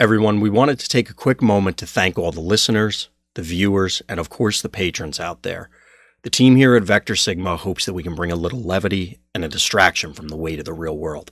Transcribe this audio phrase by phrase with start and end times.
[0.00, 4.02] Everyone, we wanted to take a quick moment to thank all the listeners, the viewers,
[4.08, 5.70] and of course the patrons out there.
[6.24, 9.44] The team here at Vector Sigma hopes that we can bring a little levity and
[9.44, 11.30] a distraction from the weight of the real world.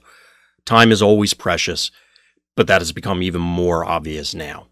[0.65, 1.91] Time is always precious,
[2.55, 4.69] but that has become even more obvious now.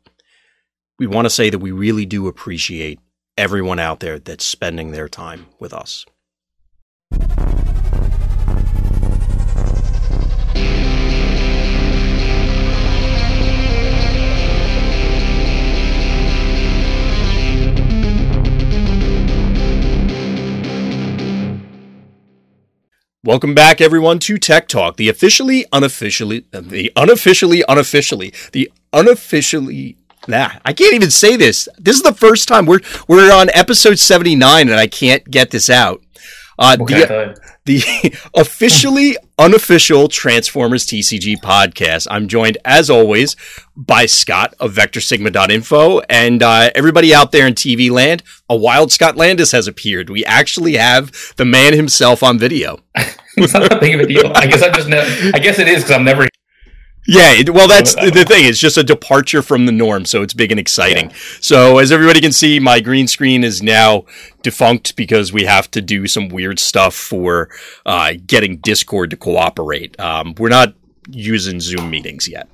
[0.96, 3.00] We want to say that we really do appreciate
[3.36, 6.06] everyone out there that's spending their time with us.
[23.22, 29.98] Welcome back, everyone, to Tech Talk, the officially, unofficially, the unofficially, unofficially, the unofficially.
[30.26, 31.68] Nah, I can't even say this.
[31.76, 35.50] This is the first time we're we're on episode seventy nine, and I can't get
[35.50, 36.02] this out.
[36.58, 37.38] Uh, the,
[37.70, 42.08] the officially unofficial Transformers TCG podcast.
[42.10, 43.36] I'm joined, as always,
[43.76, 48.22] by Scott of VectorSigma.info and uh, everybody out there in TV land.
[48.48, 50.10] A wild Scott Landis has appeared.
[50.10, 52.80] We actually have the man himself on video.
[53.36, 54.32] it's not that big of a deal.
[54.34, 55.00] I guess I'm just know.
[55.32, 56.26] I guess it is because I'm never
[57.06, 58.44] yeah, it, well, that's the, the thing.
[58.44, 61.10] It's just a departure from the norm, so it's big and exciting.
[61.10, 61.16] Yeah.
[61.40, 64.04] So, as everybody can see, my green screen is now
[64.42, 67.48] defunct because we have to do some weird stuff for
[67.86, 69.98] uh, getting Discord to cooperate.
[69.98, 70.74] Um, we're not
[71.08, 72.48] using Zoom meetings yet,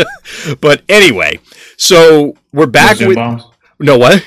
[0.60, 1.40] but anyway,
[1.78, 3.44] so we're back no with bombs?
[3.80, 4.24] no what.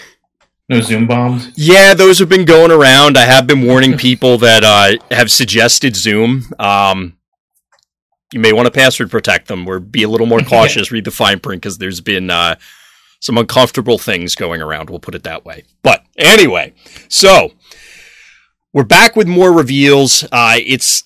[0.67, 1.51] No Zoom bombs?
[1.55, 3.17] Yeah, those have been going around.
[3.17, 6.45] I have been warning people that uh, have suggested Zoom.
[6.59, 7.17] Um,
[8.33, 11.11] you may want to password protect them or be a little more cautious, read the
[11.11, 12.55] fine print because there's been uh,
[13.19, 14.89] some uncomfortable things going around.
[14.89, 15.63] We'll put it that way.
[15.83, 16.73] But anyway,
[17.07, 17.53] so
[18.73, 20.23] we're back with more reveals.
[20.31, 21.03] Uh, it's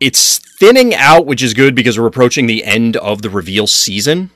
[0.00, 4.30] it's thinning out, which is good because we're approaching the end of the reveal season.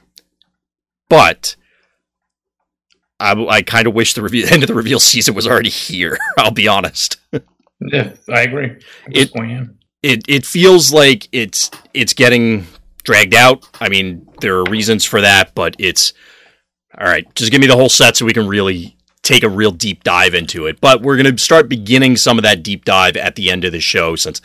[1.08, 1.56] But
[3.20, 6.16] I, I kind of wish the reveal, end of the reveal season was already here.
[6.38, 7.18] I'll be honest.
[7.80, 8.76] yeah, I agree.
[9.10, 9.64] it, point, yeah
[10.02, 12.66] it it feels like it's it's getting
[13.04, 13.68] dragged out.
[13.80, 16.12] I mean, there are reasons for that, but it's
[16.98, 17.26] all right.
[17.34, 20.34] Just give me the whole set so we can really take a real deep dive
[20.34, 20.80] into it.
[20.80, 23.72] But we're going to start beginning some of that deep dive at the end of
[23.72, 24.40] the show since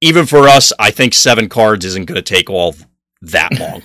[0.00, 2.74] even for us, I think seven cards isn't going to take all
[3.22, 3.82] that long.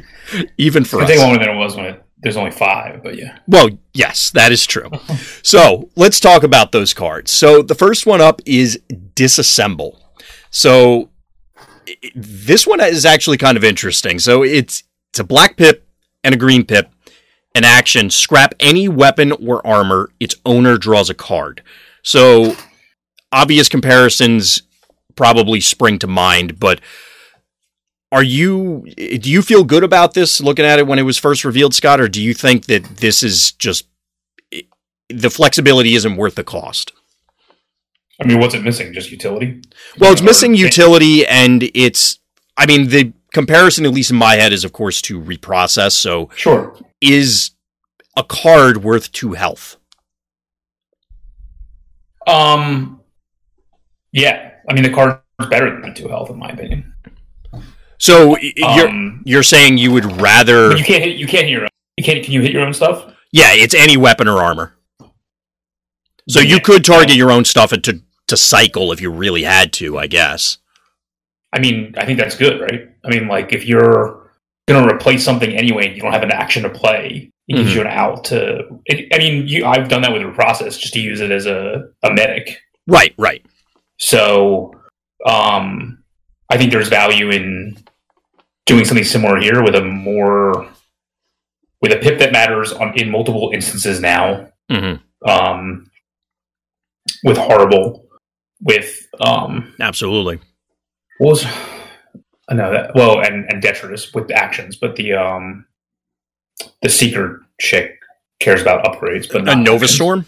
[0.58, 1.08] even for I us.
[1.08, 3.38] think longer than it was when it, there's only five, but yeah.
[3.46, 4.90] Well, yes, that is true.
[5.42, 7.30] so let's talk about those cards.
[7.30, 9.98] So the first one up is Disassemble.
[10.54, 11.10] So
[12.14, 14.20] this one is actually kind of interesting.
[14.20, 15.86] So it's it's a black pip
[16.22, 16.90] and a green pip.
[17.56, 20.10] An action: scrap any weapon or armor.
[20.20, 21.62] Its owner draws a card.
[22.02, 22.54] So
[23.32, 24.62] obvious comparisons
[25.16, 26.80] probably spring to mind, but
[28.12, 31.44] are you do you feel good about this looking at it when it was first
[31.44, 33.86] revealed, Scott, or do you think that this is just
[35.08, 36.92] the flexibility isn't worth the cost?
[38.20, 38.92] I mean, what's it missing?
[38.92, 39.62] Just utility?
[39.98, 42.18] Well, it's missing utility, and it's.
[42.56, 45.92] I mean, the comparison, at least in my head, is of course to reprocess.
[45.92, 47.50] So, sure, is
[48.16, 49.76] a card worth two health?
[52.26, 53.00] Um,
[54.12, 54.52] yeah.
[54.68, 56.94] I mean, the card is better than two health, in my opinion.
[57.98, 61.62] So you're um, you're saying you would rather you can't hit you can't hit your
[61.62, 63.14] own, you can't can you hit your own stuff?
[63.32, 64.76] Yeah, it's any weapon or armor.
[66.28, 69.98] So you could target your own stuff to to cycle if you really had to,
[69.98, 70.58] I guess.
[71.52, 72.88] I mean, I think that's good, right?
[73.04, 74.24] I mean, like if you're
[74.66, 77.30] going to replace something anyway, and you don't have an action to play.
[77.46, 77.78] It gives mm-hmm.
[77.78, 78.80] you an out to.
[78.86, 81.44] It, I mean, you, I've done that with a process just to use it as
[81.44, 82.62] a, a medic.
[82.86, 83.44] Right, right.
[83.98, 84.72] So,
[85.26, 86.02] um,
[86.50, 87.76] I think there's value in
[88.66, 90.68] doing something similar here with a more
[91.82, 94.48] with a pip that matters on in multiple instances now.
[94.70, 95.28] Mm-hmm.
[95.28, 95.90] Um,
[97.22, 98.06] with Horri-Bull,
[98.60, 100.40] with um, absolutely.
[101.20, 101.44] Was
[102.48, 105.66] I know that well, and and detritus with actions, but the um,
[106.82, 107.98] the seeker chick
[108.40, 109.94] cares about upgrades, but a Nova actions.
[109.94, 110.26] Storm.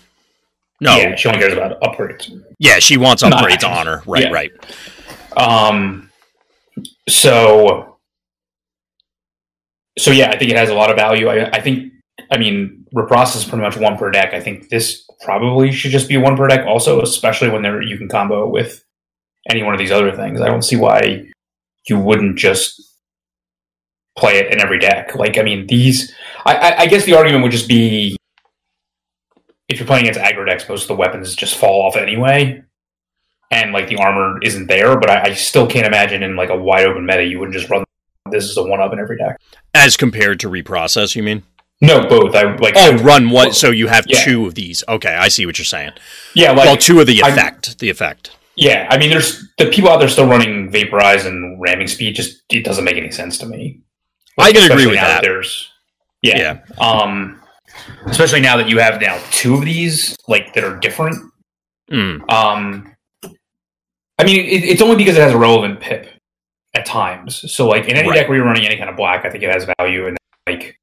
[0.81, 2.43] No, yeah, she only cares about upgrades.
[2.59, 4.03] Yeah, she wants upgrades on her.
[4.07, 4.31] Right, yeah.
[4.31, 4.53] right.
[5.37, 6.11] Um.
[7.09, 7.95] So.
[9.99, 11.29] So yeah, I think it has a lot of value.
[11.29, 11.91] I, I think
[12.31, 14.35] I mean, reprocess is pretty much one per deck.
[14.35, 17.97] I think this probably should just be one per deck also, especially when there you
[17.97, 18.85] can combo with
[19.49, 20.41] any one of these other things.
[20.41, 21.27] I don't see why
[21.89, 22.83] you wouldn't just
[24.17, 25.15] play it in every deck.
[25.15, 26.13] Like, I mean, these.
[26.45, 28.17] I, I guess the argument would just be
[29.69, 32.63] if you're playing against aggro decks, most of the weapons just fall off anyway,
[33.51, 34.99] and like the armor isn't there.
[34.99, 37.69] But I, I still can't imagine in like a wide open meta you wouldn't just
[37.69, 37.85] run
[38.31, 39.41] this is a one up in every deck.
[39.75, 41.43] As compared to reprocess, you mean?
[41.81, 42.35] No, both.
[42.35, 42.75] I like.
[42.77, 43.53] Oh, run one.
[43.53, 44.21] So you have Yeah.
[44.25, 44.83] two of these.
[44.89, 45.93] Okay, I see what you're saying.
[46.35, 47.79] Yeah, like well, two of the I- effect.
[47.79, 48.31] the effect.
[48.57, 48.87] yeah.
[48.91, 52.15] I mean, there's the people out there still running vaporize and ramming speed.
[52.17, 53.81] Just it doesn't make any sense to me.
[54.39, 55.23] I can agree with now that.
[55.23, 55.71] There's
[56.23, 56.39] yeah.
[56.39, 56.59] Yeah.
[56.79, 57.41] Um,
[58.07, 61.17] especially now that you have now two of these like that are different.
[61.93, 62.21] Mm.
[62.33, 62.93] Um,
[64.19, 66.09] I mean, it, it's only because it has a relevant pip
[66.75, 67.45] at times.
[67.53, 68.15] So, like in any Right.
[68.17, 70.07] deck where you're running any kind of black, I think it has value.
[70.09, 70.17] And
[70.49, 70.79] like,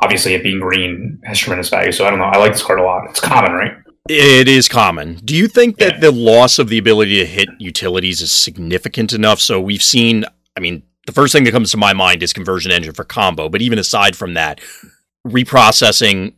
[0.00, 1.92] obviously, it being green has tremendous value.
[1.92, 2.26] So I don't know.
[2.26, 3.08] I like this card a lot.
[3.10, 3.72] It's common, right?
[4.08, 5.14] It is common.
[5.24, 6.00] Do you think that Yeah.
[6.00, 9.40] the loss of the ability to hit utilities is significant enough?
[9.40, 10.24] So we've seen,
[10.56, 13.48] I mean, the first thing that comes to my mind is conversion engine for combo,
[13.48, 14.60] but even aside from that,
[15.26, 16.32] reprocessing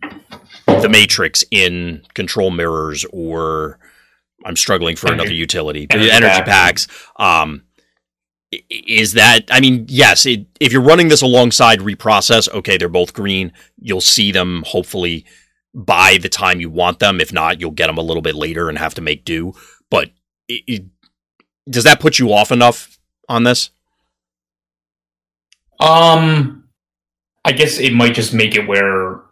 [0.67, 3.79] the matrix in control mirrors or
[4.45, 6.47] I'm struggling for Energy- another utility, energy energy, pack.
[6.47, 6.89] packs.
[7.17, 7.63] Um,
[8.69, 13.15] is that I mean, yes, it, if you're running this alongside reprocess, okay, they're both
[13.15, 13.53] green.
[13.79, 15.25] You'll see them hopefully
[15.75, 17.21] by the time you want them.
[17.21, 19.55] If not, you'll get them a little bit later and have to make do.
[19.91, 20.11] But
[20.49, 20.85] it, it,
[21.69, 23.71] does that put you off enough on this?
[25.81, 26.69] Um,
[27.45, 29.23] I guess it might just make it where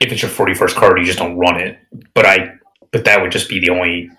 [0.00, 1.78] if it's your 41st card, you just don't run it.
[2.14, 2.54] But I,
[2.90, 4.10] but that would just be the only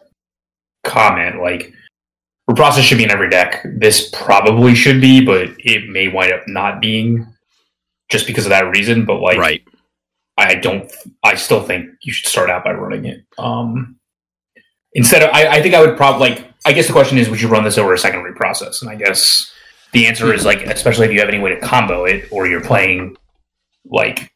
[0.84, 1.42] comment.
[1.42, 1.74] Like,
[2.54, 3.62] reprocess should be in every deck.
[3.66, 7.26] This probably should be, but it may wind up not being
[8.10, 9.06] just because of that reason.
[9.06, 9.64] But like, right.
[10.38, 10.92] I don't.
[11.24, 13.24] I still think you should start out by running it.
[13.38, 13.98] Um,
[14.94, 16.48] instead of, I, I think I would probably like.
[16.66, 18.82] I guess the question is, would you run this over a second reprocess?
[18.82, 19.52] And I guess
[19.94, 22.62] the answer is like, especially if you have any way to combo it, or you're
[22.62, 23.18] playing
[23.86, 24.32] like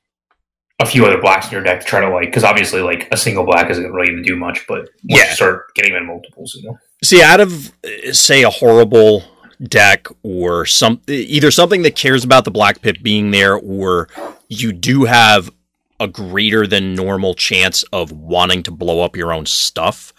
[0.82, 3.18] a few other blacks in your deck to try to like, because obviously like a
[3.18, 5.30] single black isn't really going to do much, but once Yeah.
[5.30, 6.78] you start getting them in multiples, you know.
[7.04, 9.24] See, out of uh, say a Horri-Bull
[9.64, 14.10] deck or some either something that cares about the black pip being there, or
[14.50, 15.52] you do have
[16.00, 20.14] a greater than normal chance of wanting to blow up your own stuff.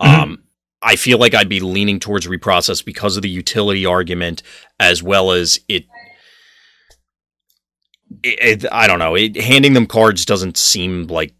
[0.00, 0.06] Mhm.
[0.06, 0.42] Um,
[0.82, 4.42] I feel like I'd be leaning towards reprocess because of the utility argument,
[4.80, 5.84] as well as it.
[8.24, 9.14] it, it I don't know.
[9.14, 11.32] It, handing them cards doesn't seem like.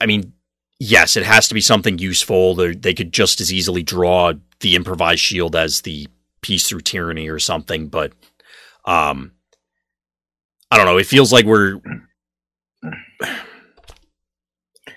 [0.00, 0.33] I mean,
[0.78, 2.54] yes, it has to be something useful.
[2.54, 6.08] They they could just as easily draw the improvised shield as the
[6.42, 8.12] peace through tyranny or something, but
[8.84, 9.32] um,
[10.70, 10.98] I don't know.
[10.98, 11.80] It feels like we're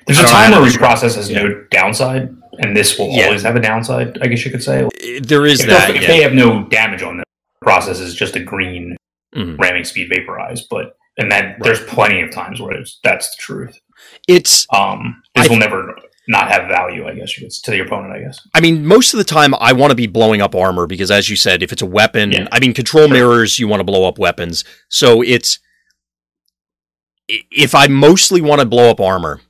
[0.06, 3.26] There's a time where to reprocess has no downside, and this will Yeah.
[3.26, 4.18] always have a downside.
[4.22, 4.88] I guess you could say.
[5.22, 5.90] there is if, that.
[5.96, 6.08] if yeah.
[6.08, 7.26] they have no damage on them,
[7.62, 8.96] process is just a green
[9.36, 9.58] Mhm.
[9.60, 10.62] ramming speed vaporize.
[10.70, 13.78] But and that there's plenty of times where that's the truth.
[14.28, 15.98] It's Um, this I- will never
[16.30, 17.08] not have value.
[17.08, 18.14] I guess could, to the opponent.
[18.14, 18.40] I guess.
[18.54, 21.30] I mean, most of the time, I want to be blowing up armor because, as
[21.30, 22.48] you said, if it's a weapon, Yeah.
[22.52, 23.14] I mean, control Sure.
[23.14, 24.64] mirrors, you want to blow up weapons.
[24.90, 25.60] So it's
[27.30, 29.42] if I mostly want to blow up armor,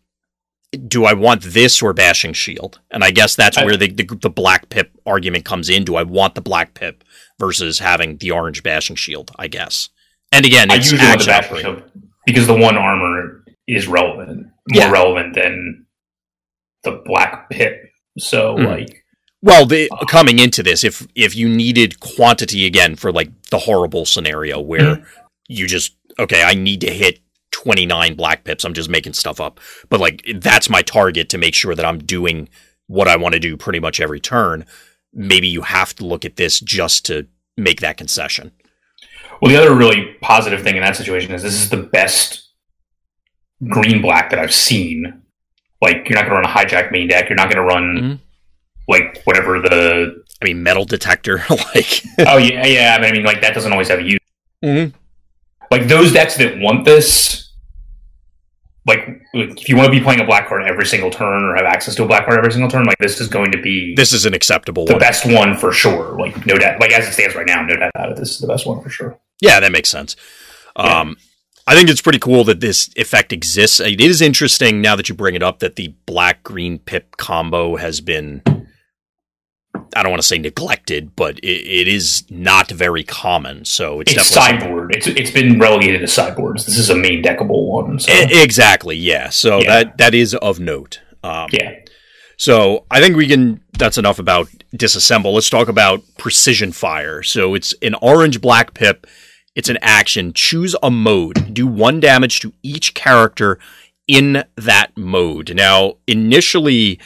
[0.88, 2.80] do I want this or bashing shield?
[2.92, 5.84] And I guess that's I- where the, the the black pip argument comes in.
[5.84, 7.04] Do I want the black pip
[7.40, 9.32] versus having the orange bashing shield?
[9.38, 9.90] I guess.
[10.32, 11.62] And again, I it's usually want the action bash upgrade.
[11.64, 11.84] shield
[12.26, 14.92] because the one armor is relevant, more Yeah.
[14.92, 15.86] relevant than
[16.84, 17.92] the black pip.
[18.18, 18.66] So Mhm.
[18.66, 19.04] like,
[19.42, 24.06] Well, the, coming into this, if if you needed quantity again for like the Horri-Bull
[24.06, 25.06] scenario where
[25.48, 27.20] you just okay, I need to hit
[27.52, 28.64] twenty nine black pips.
[28.66, 32.00] I'm just making stuff up, but like that's my target to make sure that I'm
[32.00, 32.50] doing
[32.88, 34.66] what I want to do pretty much every turn.
[35.14, 37.28] Maybe you have to look at this just to
[37.58, 38.52] make that concession.
[39.42, 42.47] well, the other really positive thing in that situation is this is the best
[43.70, 45.22] green black that I've seen.
[45.82, 47.30] Like, you're not going to run a hijack main deck.
[47.30, 48.20] You're not going to run Mhm.
[48.88, 52.98] like whatever the I mean, metal detector, like oh yeah yeah.
[53.00, 54.20] But I mean, like that doesn't always have a use.
[54.64, 54.94] Mhm.
[55.72, 57.52] Like those decks that want this,
[58.86, 61.66] like if you want to be playing a black card every single turn or have
[61.66, 64.14] access to a black card every single turn, like this is going to be this
[64.14, 65.00] is an acceptable the one.
[65.00, 66.18] best one for sure.
[66.18, 68.18] Like no doubt, like as it stands right now, no doubt about it.
[68.18, 69.20] This is the best one for sure.
[69.42, 70.16] Yeah, that makes sense.
[70.78, 71.00] Yeah.
[71.02, 71.18] Um,
[71.70, 73.80] I think it's pretty cool that this effect exists.
[73.82, 77.76] It is interesting now that you bring it up that the black green pip combo
[77.76, 78.42] has been,
[79.94, 83.66] I don't want to say neglected, but it, it is not very common.
[83.66, 84.96] So it's, It's sideboard.
[84.96, 86.66] It's it's been relegated to sideboards.
[86.66, 88.00] This is a main deckable one.
[88.00, 89.28] So E- exactly, yeah.
[89.30, 89.84] So Yeah.
[89.84, 91.02] that that is of note.
[91.24, 91.72] Um, yeah,
[92.38, 93.60] So I think we can.
[93.78, 95.34] That's enough about disassemble.
[95.34, 97.24] Let's talk about precision fire.
[97.24, 99.06] So it's an orange black pip.
[99.58, 100.34] It's an action.
[100.34, 101.52] Choose a mode.
[101.52, 103.58] Do one damage to each character
[104.08, 105.56] in that mode.
[105.56, 107.00] Now, initially,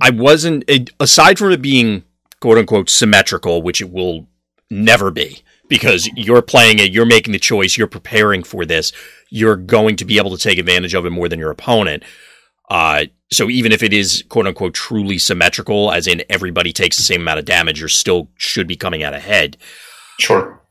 [0.00, 0.64] I wasn't.
[0.98, 2.04] Aside from it being
[2.40, 4.28] quote unquote symmetrical, which it will
[4.70, 8.90] never be, because you're playing it, you're making the choice, you're preparing for this,
[9.28, 12.02] you're going to be able to take advantage of it more than your opponent.
[12.70, 17.02] Uh, so even if it is quote unquote truly symmetrical, as in everybody takes the
[17.02, 19.58] same amount of damage, you're still should be coming out ahead.
[20.18, 20.61] Sure.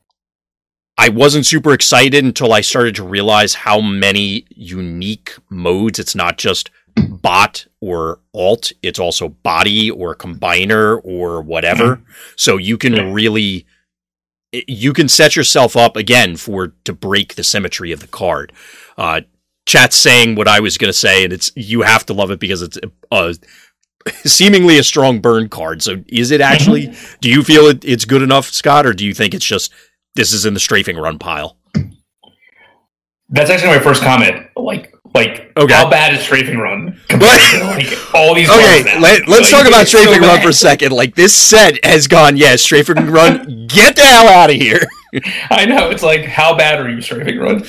[0.98, 6.00] I wasn't super excited until I started to realize how many unique modes.
[6.00, 11.98] It's not just bot or alt, it's also body or combiner or whatever.
[11.98, 12.12] Mm-hmm.
[12.36, 13.12] So you can yeah.
[13.12, 13.66] really
[14.52, 18.52] you can set yourself up again for to break the symmetry of the card.
[18.98, 19.22] Uh,
[19.66, 22.40] chat's saying what I was going to say, and it's you have to love it
[22.40, 22.78] because it's
[23.12, 23.36] a,
[24.26, 25.82] seemingly a strong burn card.
[25.82, 26.88] So is it actually?
[26.88, 27.16] Mm-hmm.
[27.22, 29.72] do you feel it, it's good enough, Scott, or do you think it's just
[30.16, 31.58] this is in the strafing run pile?
[33.30, 34.48] That's actually my first comment.
[34.56, 35.74] Like, like okay.
[35.74, 38.50] how bad is strafing run like all these?
[38.50, 40.92] Okay, let, us like, talk about strafing so run for a second.
[40.92, 43.68] Like this set has gone, yeah, strafing run.
[43.68, 44.82] Get the hell out of here.
[45.50, 45.90] I know.
[45.90, 47.66] It's like, how bad are you strafing run?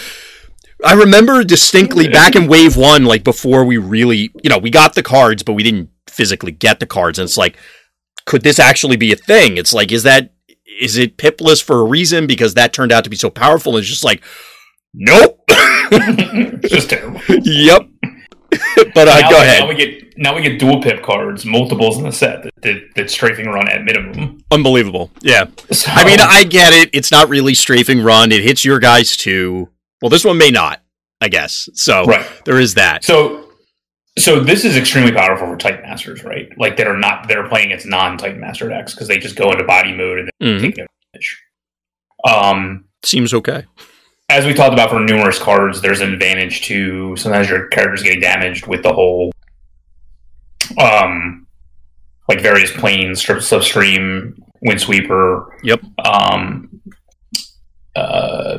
[0.84, 4.94] I remember distinctly back in wave one, like before we really, you know, we got
[4.94, 7.18] the cards, but we didn't physically get the cards.
[7.18, 7.56] And it's like,
[8.26, 9.56] could this actually be a thing?
[9.56, 10.32] It's like, is that,
[10.80, 12.26] is it pipless for a reason?
[12.26, 13.76] Because that turned out to be so powerful.
[13.76, 14.22] And it's just like,
[14.94, 15.40] nope.
[15.48, 17.20] it's just terrible.
[17.28, 17.88] Yep.
[18.94, 19.62] but uh, now, go ahead.
[19.62, 22.82] Now we get now we get dual pip cards, multiples in the set that, that,
[22.96, 24.44] that strafing run at minimum.
[24.50, 25.10] Unbelievable.
[25.22, 25.46] Yeah.
[25.70, 26.90] So, I mean, I get it.
[26.92, 28.30] It's not really strafing run.
[28.30, 29.70] It hits your guys too.
[30.02, 30.82] Well, this one may not,
[31.20, 31.68] I guess.
[31.74, 32.26] So right.
[32.44, 33.04] there is that.
[33.04, 33.51] So
[34.18, 36.48] so this is extremely powerful for Titan Masters, right?
[36.58, 39.36] Like that are not that are playing its non Titan Master decks because they just
[39.36, 40.62] go into body mode and mm-hmm.
[40.62, 41.42] take damage.
[42.24, 43.64] Um, seems okay.
[44.28, 48.20] As we talked about for numerous cards, there's an advantage to sometimes your characters getting
[48.20, 49.32] damaged with the whole,
[50.78, 51.46] um,
[52.28, 55.50] like various planes, strip slipstream, windsweeper.
[55.62, 55.82] Yep.
[56.04, 56.80] Um,
[57.94, 58.58] uh,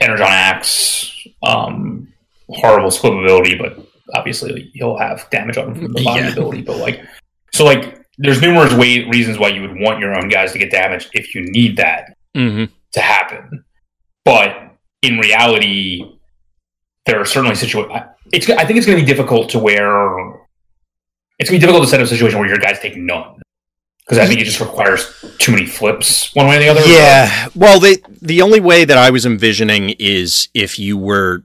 [0.00, 2.08] Energon Axe, um,
[2.48, 3.78] Horri-Bull split ability, but
[4.14, 6.32] obviously he'll have damage on him from the body yeah.
[6.32, 6.62] ability.
[6.62, 7.04] But like,
[7.52, 10.70] so like, there's numerous way, reasons why you would want your own guys to get
[10.70, 12.72] damaged if you need that mm-hmm.
[12.92, 13.64] to happen.
[14.24, 14.56] But
[15.02, 16.18] in reality,
[17.06, 18.02] there are certainly situations.
[18.32, 20.18] It's I think it's going to be difficult to where
[21.38, 23.40] it's going to be difficult to set up a situation where your guys take none
[24.04, 26.80] because I think it just requires too many flips one way or the other.
[26.86, 27.48] Yeah.
[27.54, 31.44] Well, the the only way that I was envisioning is if you were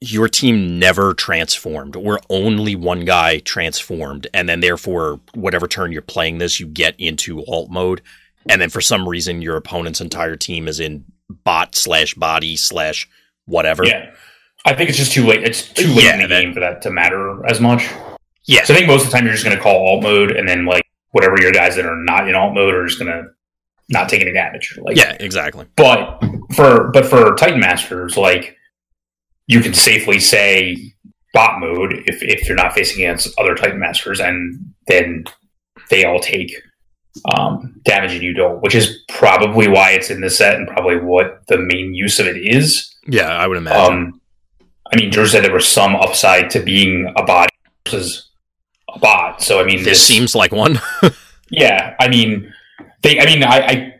[0.00, 1.96] your team never transformed.
[1.96, 6.94] Or only one guy transformed and then therefore whatever turn you're playing this you get
[6.98, 8.02] into alt mode.
[8.48, 11.04] And then for some reason your opponent's entire team is in
[11.44, 13.08] bot slash body slash
[13.46, 13.84] whatever.
[13.84, 14.10] Yeah.
[14.64, 15.42] I think it's just too late.
[15.42, 17.88] It's too late yeah, in the that, game for that to matter as much.
[18.44, 18.64] Yeah.
[18.64, 20.48] So i think most of the time you're just going to call alt mode and
[20.48, 23.24] then like whatever your guys that are not in alt mode are just gonna
[23.88, 24.78] not take any damage.
[24.80, 25.66] Like yeah, exactly.
[25.76, 26.22] But
[26.54, 28.57] for but for Titan Masters, like
[29.48, 30.76] you can safely say
[31.34, 35.24] bot mode if if you're not facing against other Titan Masters, and then
[35.90, 36.54] they all take
[37.34, 40.96] um, damage and you don't, which is probably why it's in the set and probably
[40.96, 42.94] what the main use of it is.
[43.06, 43.94] Yeah, I would imagine.
[43.94, 44.20] Um,
[44.92, 47.50] I mean, Drew said there was some upside to being a body
[47.84, 48.28] versus
[48.94, 49.42] a bot.
[49.42, 50.80] So I mean, this, this seems like one.
[51.50, 52.52] yeah, I mean,
[53.02, 53.18] they.
[53.18, 53.94] I mean, I, I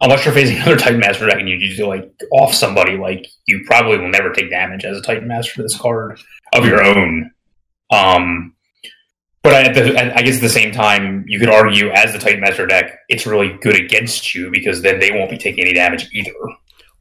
[0.00, 3.62] unless you're facing another Titan Master deck and you just like off somebody, like you
[3.66, 6.20] probably will never take damage as a Titan Master for this card
[6.54, 7.30] of your own.
[7.90, 8.54] Um,
[9.42, 12.40] but at the, I guess at the same time, you could argue as the Titan
[12.40, 16.10] Master deck, it's really good against you because then they won't be taking any damage
[16.12, 16.32] either.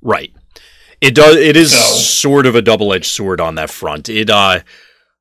[0.02, 0.32] Right.
[1.02, 1.36] It does.
[1.36, 4.10] It is so, sort of a double edged sword on that front.
[4.10, 4.62] It uh,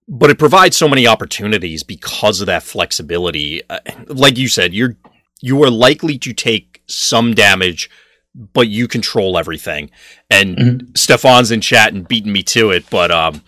[0.09, 3.63] but it provides so many opportunities because of that flexibility.
[3.69, 4.97] Uh, like you said, you're
[5.41, 7.91] you are likely to take some damage,
[8.35, 9.91] but you control everything.
[10.31, 10.87] And mm-hmm.
[10.95, 13.43] Stefan's in chat and beating me to it, but um,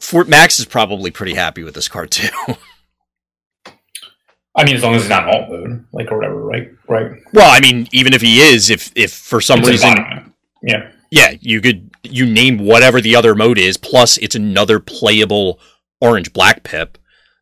[0.00, 2.28] Fort Max is probably pretty happy with this card too.
[4.56, 6.70] I mean, as long as he's not alt mode, like or whatever, right?
[6.88, 7.20] Right.
[7.34, 11.34] Well, I mean, even if he is, if if for some it's reason, yeah, yeah,
[11.40, 15.60] you could you name whatever the other mode is, plus it's another playable
[16.00, 16.96] orange black pip.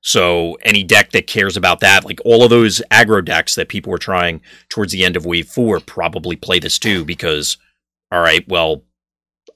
[0.04, 3.90] So any deck that cares about that, like all of those aggro decks that people
[3.90, 7.56] were trying towards the end of wave four, probably play this too because,
[8.12, 8.84] all right, well,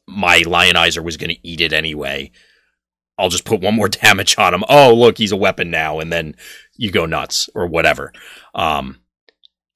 [0.06, 2.30] my Lionizer was going to eat it anyway.
[3.18, 4.64] I'll just put one more damage on him.
[4.70, 6.34] Oh, look, he's a weapon now, and then
[6.76, 8.14] you go nuts or whatever.
[8.54, 9.00] Um,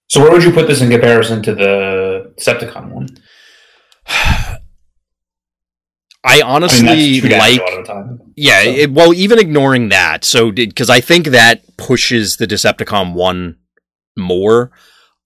[0.09, 3.09] so where would you put this in comparison to the Septicon one?
[6.25, 7.61] I honestly I mean, like,
[8.37, 8.63] yeah.
[8.63, 8.71] So.
[8.71, 13.57] It, well, even ignoring that, so because I think that pushes the Decepticon one
[14.17, 14.69] more.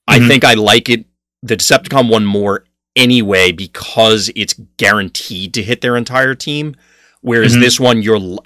[0.08, 0.24] Mm-hmm.
[0.24, 1.04] I think I like it,
[1.42, 6.74] the Decepticon one more anyway because it's guaranteed to hit their entire team.
[7.20, 7.60] Whereas Mhm.
[7.60, 8.38] this one, you're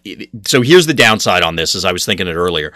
[0.47, 1.75] so here's the downside on this.
[1.75, 2.73] As I was thinking it earlier,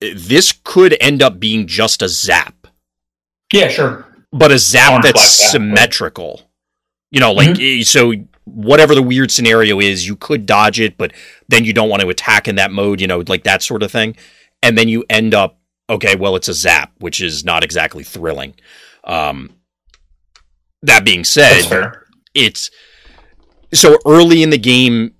[0.00, 2.66] this could end up being just a zap,
[3.52, 4.06] Yeah, sure.
[4.32, 6.44] but a zap that's right.
[7.14, 8.12] You know, like eh, so
[8.44, 11.12] whatever the weird scenario is, you could dodge it, but
[11.48, 13.00] then you don't want to attack in that mode.
[13.00, 14.16] You know, like that sort of thing,
[14.62, 16.16] and then you end up okay.
[16.16, 18.54] Well, it's a zap, which is not exactly thrilling.
[19.04, 19.54] Um,
[20.82, 21.52] that being said,
[22.34, 22.70] it's
[23.72, 25.14] so early in the game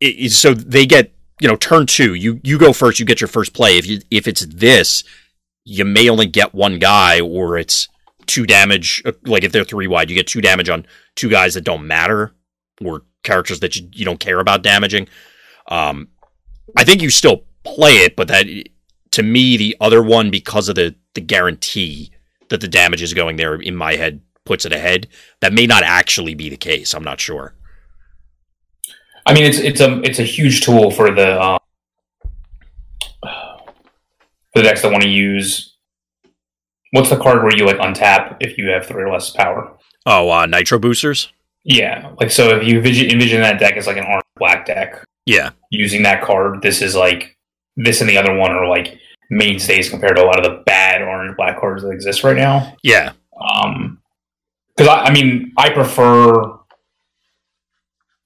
[0.00, 3.28] it- so they get you know turn two you you go first you get your
[3.28, 5.04] first play if you if it's this
[5.64, 7.88] you may only get one guy or it's
[8.26, 11.54] two damage uh, like if they're three wide you get two damage on two guys
[11.54, 12.34] that don't matter
[12.84, 15.08] or characters that you, you don't care about damaging.
[15.68, 16.08] Um
[16.76, 18.46] i think you still play it but that
[19.10, 22.10] to me the other one because of the the guarantee
[22.48, 25.08] that the damage is going there in my head puts it ahead.
[25.40, 26.94] That may not actually be the case.
[26.94, 27.54] I'm not sure.
[29.26, 31.58] I mean, it's it's a it's a huge tool for the um,
[34.54, 35.73] the decks that want to use.
[36.94, 39.76] What's the card where you like untap if you have three or less power?
[40.06, 41.32] oh uh nitro boosters
[41.64, 45.02] Yeah, like so if you envision, envision that deck as like an orange black deck
[45.26, 47.36] yeah using that card, this is like
[47.76, 48.98] this and the other one are like
[49.30, 52.76] mainstays compared to a lot of the bad orange black cards that exist right now.
[52.84, 53.98] yeah Um,
[54.76, 56.58] because I, I mean, I prefer.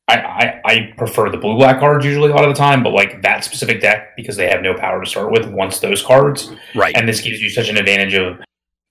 [0.08, 2.92] I, I, I prefer the blue black cards usually a lot of the time, but
[2.94, 6.50] like that specific deck because they have no power to start with once those cards,
[6.74, 8.38] right and this gives you such an advantage of,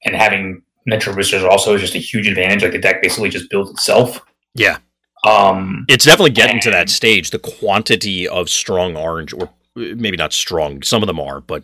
[0.05, 2.63] and having Nitro Boosters also is just a huge advantage.
[2.63, 4.21] Like the deck basically just builds itself.
[4.55, 4.77] yeah
[5.25, 10.33] Um, it's definitely getting to that stage the quantity of strong orange or maybe not
[10.33, 11.63] strong some of them are but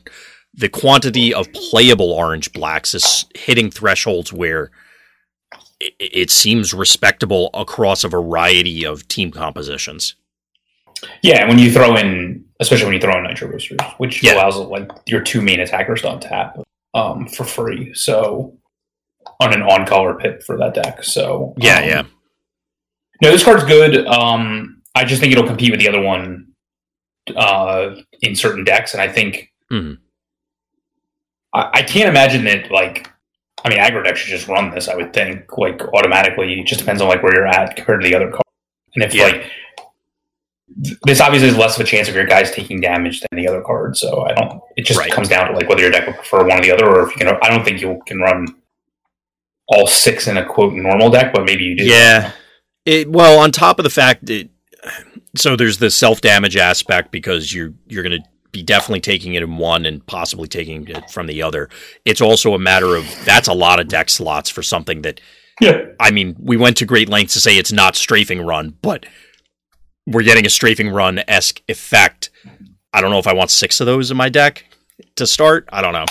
[0.53, 4.69] the quantity of playable orange blacks is hitting thresholds where
[5.79, 10.15] it, it seems respectable across a variety of team compositions
[11.21, 14.35] yeah, and when you throw in, especially when you throw in Nitro Boosters, which Yeah.
[14.35, 16.61] allows like your two main attackers to untap
[16.93, 17.93] um, for free.
[17.93, 18.57] So
[19.39, 21.03] on an on color pip for that deck.
[21.03, 22.03] So yeah um, yeah
[23.21, 24.05] No, this card's good.
[24.07, 26.53] Um, I just think it'll compete with the other one
[27.35, 29.93] uh, in certain decks, and I think mm-hmm.
[31.53, 32.71] I, I can't imagine that.
[32.71, 33.09] Like,
[33.63, 34.87] I mean, aggro decks should just run this.
[34.87, 36.59] I would think like automatically.
[36.59, 38.43] It just depends on like where you're at compared to the other card.
[38.95, 39.23] And if Yeah.
[39.23, 39.51] like
[41.03, 43.61] this obviously is less of a chance of your guys taking damage than the other
[43.61, 44.61] card, so I don't.
[44.75, 45.11] It just Right.
[45.11, 47.15] comes down to like whether your deck would prefer one or the other, or if
[47.15, 47.37] you can.
[47.41, 48.47] I don't think you can run
[49.67, 51.85] all six in a quote normal deck, but maybe you do.
[51.85, 52.31] Yeah.
[52.85, 54.49] It, well, on top of the fact that
[55.35, 59.41] so there's the self damage aspect because you're you're going to be definitely taking it
[59.41, 61.69] in one and possibly taking it from the other.
[62.05, 65.21] It's also a matter of that's a lot of deck slots for something that
[65.61, 65.85] Yeah.
[65.99, 69.05] I mean, we went to great lengths to say it's not strafing run, but
[70.05, 72.29] we're getting a strafing run esque effect.
[72.93, 74.65] I don't know if I want six of those in my deck
[75.15, 75.67] to start.
[75.71, 76.05] I don't know.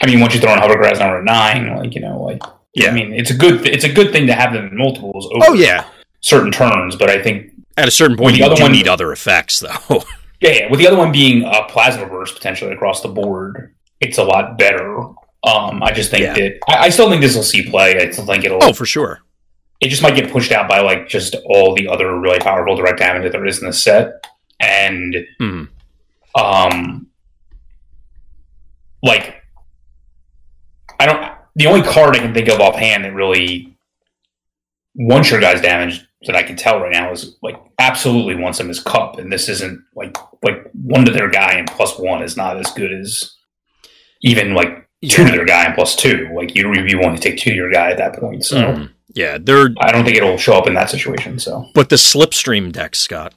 [0.00, 2.42] I mean, once you throw in hovergrass number nine, like you know, like
[2.74, 2.90] Yeah.
[2.90, 5.44] I mean, it's a good it's a good thing to have them in multiples over
[5.48, 5.84] Oh yeah.
[6.20, 6.96] certain turns.
[6.96, 9.60] But I think At a certain point, the you other do one- need other effects,
[9.60, 10.02] though.
[10.40, 14.18] yeah, yeah, with the other one being a plasma burst potentially across the board, it's
[14.18, 14.98] a lot better.
[15.44, 16.34] Um, I just think Yeah.
[16.34, 17.96] that I, I still think this will see play.
[17.96, 18.58] I still think it'll.
[18.62, 19.20] oh, for sure.
[19.82, 22.98] It just might get pushed out by like just all the other really powerful direct
[23.00, 24.24] damage that there is in the set,
[24.60, 25.64] and Hmm.
[26.36, 27.06] um
[29.02, 29.42] like
[31.00, 33.76] I don't the only card I can think of offhand that really
[34.94, 38.68] wants your guy's damage that I can tell right now is like absolutely wants him
[38.68, 42.36] his cup and this isn't like like one to their guy and plus one is
[42.36, 43.34] not as good as
[44.22, 46.28] even like two to their guy and plus two.
[46.34, 48.44] Like you you want to take two to your guy at that point.
[48.44, 48.90] So Mhm.
[49.14, 51.38] Yeah, they're I don't think it'll show up in that situation.
[51.38, 53.34] So but the slipstream deck, Scott.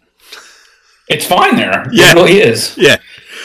[1.10, 1.86] it's fine there.
[1.92, 2.12] Yeah.
[2.12, 2.76] It really is.
[2.78, 2.98] Yeah.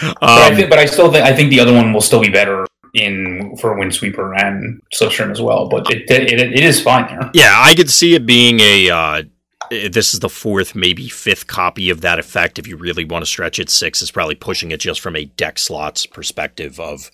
[0.03, 2.21] But, I Um, think, but I still think I think the other one will still
[2.21, 5.69] be better in for Windsweeper and Slipstream as well.
[5.69, 7.31] But it it, it, it is fine there.
[7.35, 8.91] yeah, I could see it being a.
[8.91, 9.23] Uh,
[9.71, 12.59] this is the fourth, maybe fifth copy of that effect.
[12.59, 15.27] If you really want to stretch it, six is probably pushing it just from a
[15.27, 16.81] deck slots perspective.
[16.81, 17.11] Of,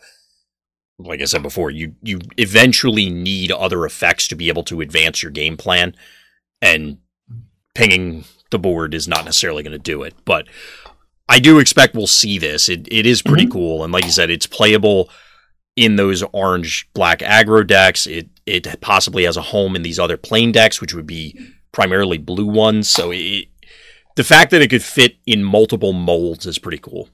[0.98, 5.22] like I said before, you you eventually need other effects to be able to advance
[5.22, 5.94] your game plan,
[6.62, 6.98] and
[7.74, 10.14] pinging the board is not necessarily going to do it.
[10.24, 10.46] But
[11.28, 12.68] I do expect we'll see this.
[12.68, 13.52] It it is pretty mm-hmm.
[13.52, 15.10] cool, and like you said, it's playable
[15.76, 18.06] in those orange black aggro decks.
[18.06, 21.38] It it possibly has a home in these other plane decks, which would be
[21.72, 22.88] primarily blue ones.
[22.88, 23.48] So it,
[24.14, 27.10] the fact that it could fit in multiple molds is pretty cool.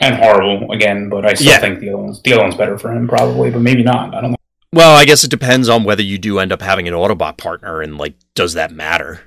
[0.00, 1.58] And Horri-Bull again, but I still Yeah.
[1.58, 4.14] think the other one's the other one's better for him probably, but maybe not.
[4.14, 4.36] I don't know.
[4.72, 7.82] Well, I guess it depends on whether you do end up having an Autobot partner,
[7.82, 9.22] and like, does that matter?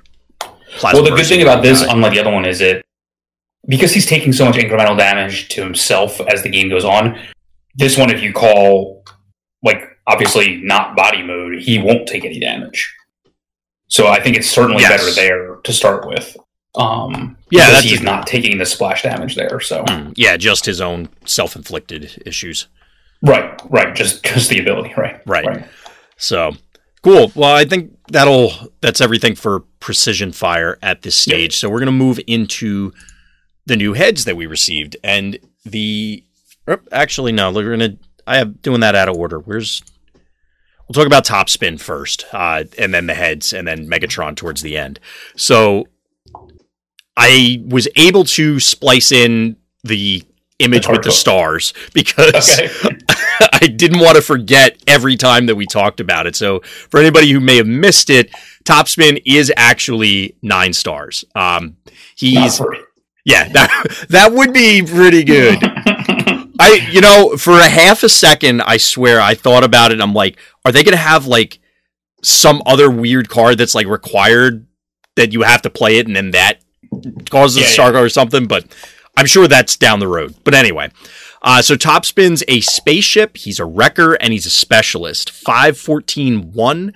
[0.76, 1.92] Plasma well, the good thing about this, guy.
[1.92, 2.84] unlike the other one, is it
[3.66, 7.18] because he's taking so much incremental damage to himself as the game goes on.
[7.76, 9.04] This one, if you call
[9.62, 12.94] like obviously not body mode, he won't take any damage.
[13.88, 14.90] So I think it's certainly yes.
[14.90, 16.36] better there to start with.
[16.76, 19.60] Um, yeah, that's he's a, not taking the splash damage there.
[19.60, 22.66] So mm, yeah, just his own self-inflicted issues.
[23.22, 23.94] Right, right.
[23.94, 24.92] Just just the ability.
[24.96, 25.46] Right, right.
[25.46, 25.68] right.
[26.16, 26.52] So
[27.02, 27.30] cool.
[27.34, 31.52] Well, I think that'll that's everything for precision fire at this stage.
[31.54, 31.58] Yep.
[31.60, 32.92] So we're gonna move into
[33.66, 36.24] the new heads that we received and the.
[36.90, 37.52] Actually, no.
[37.52, 37.96] We're gonna.
[38.26, 39.38] I have doing that out of order.
[39.38, 39.82] Where's
[40.88, 44.76] We'll talk about Topspin first, uh, and then the heads, and then Megatron towards the
[44.76, 45.00] end.
[45.34, 45.86] So
[47.16, 50.24] I was able to splice in the
[50.58, 52.68] image with the stars because okay.
[53.52, 56.36] I didn't want to forget every time that we talked about it.
[56.36, 58.30] So for anybody who may have missed it,
[58.64, 61.24] Topspin is actually nine stars.
[61.34, 61.76] Um,
[62.16, 62.60] he's
[63.24, 65.58] yeah, that that would be pretty good.
[66.60, 70.00] I, you know, for a half a second, I swear I thought about it.
[70.00, 71.58] I'm like, are they going to have like
[72.22, 74.66] some other weird card that's like required
[75.16, 76.63] that you have to play it and then that
[77.30, 78.00] causes yeah, a star yeah.
[78.00, 78.46] or something?
[78.46, 78.66] But
[79.16, 80.34] I'm sure that's down the road.
[80.44, 80.90] But anyway,
[81.42, 83.36] uh, so Topspin's a spaceship.
[83.36, 85.30] He's a wrecker and he's a specialist.
[85.30, 86.94] 5141.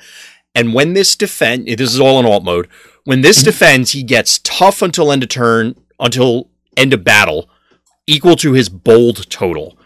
[0.54, 2.68] And when this defend, this is all in alt mode.
[3.04, 7.48] When this defends, he gets tough until end of turn, until end of battle
[8.06, 9.78] equal to his bold total.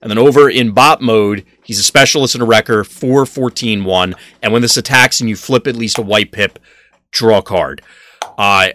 [0.00, 4.14] And then over in bot mode, he's a specialist and a wrecker, 4 14 1.
[4.42, 6.58] And when this attacks and you flip at least a white pip,
[7.10, 7.82] draw a card.
[8.38, 8.70] Uh,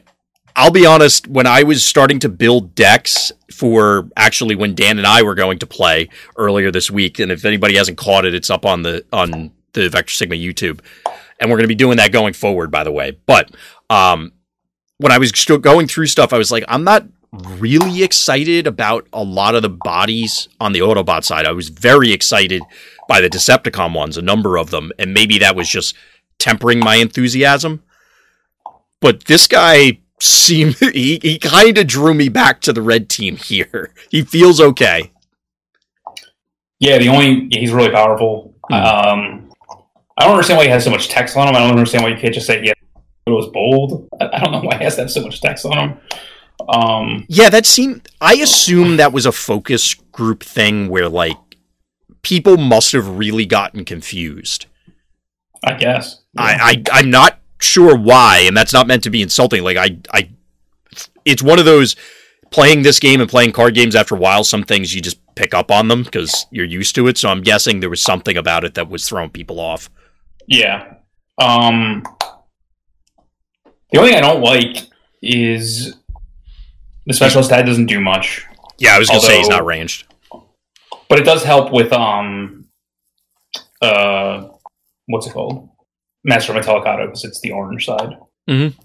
[0.56, 5.08] I'll be honest, when I was starting to build decks for actually when Dan and
[5.08, 8.50] I were going to play earlier this week, and if anybody hasn't caught it, it's
[8.50, 10.80] up on the on the Vector Sigma YouTube.
[11.40, 13.18] And we're going to be doing that going forward, by the way.
[13.26, 13.52] But
[13.90, 14.32] um,
[14.98, 19.22] when I was going through stuff, I was like, I'm not really excited about a
[19.24, 21.46] lot of the bodies on the Autobot side.
[21.46, 22.62] I was very excited
[23.10, 25.96] by the Decepticon ones, a number of them, and maybe that was just
[26.40, 27.84] tempering my enthusiasm.
[29.02, 33.38] But this guy seemed he, he kind of drew me back to the red team
[33.38, 33.94] here.
[34.12, 35.12] He feels okay.
[36.80, 38.56] Yeah, the only he's really powerful.
[38.72, 38.76] Mm.
[38.76, 39.52] Um,
[40.18, 41.56] I don't understand why he has so much text on him.
[41.56, 42.74] I don't understand why you can't just say yeah,
[43.26, 44.08] it was bold.
[44.22, 45.98] I, I don't know why he has to have so much text on him.
[46.70, 48.08] Um, yeah, that seemed.
[48.22, 51.38] I assume that was a focus group thing where like
[52.22, 54.68] people must have really gotten confused.
[55.64, 56.22] I guess.
[56.34, 56.42] Yeah.
[56.42, 59.64] I, I I'm not sure why, and that's not meant to be insulting.
[59.64, 60.30] Like I I,
[61.26, 61.96] it's one of those
[62.52, 64.44] playing this game and playing card games after a while.
[64.44, 67.18] Some things you just pick up on them because you're used to it.
[67.18, 69.90] So I'm guessing there was something about it that was throwing people off.
[70.48, 70.96] Yeah.
[71.38, 72.04] Um.
[73.92, 74.88] The only thing I don't like
[75.22, 75.96] is
[77.06, 78.46] the specialist tag doesn't do much.
[78.78, 80.06] Yeah, I was gonna although, say he's not ranged,
[81.08, 82.66] but it does help with um,
[83.82, 84.50] uh,
[85.06, 85.70] what's it called?
[86.26, 88.18] Master Metallicado because it's the orange side.
[88.50, 88.78] Mm-hmm.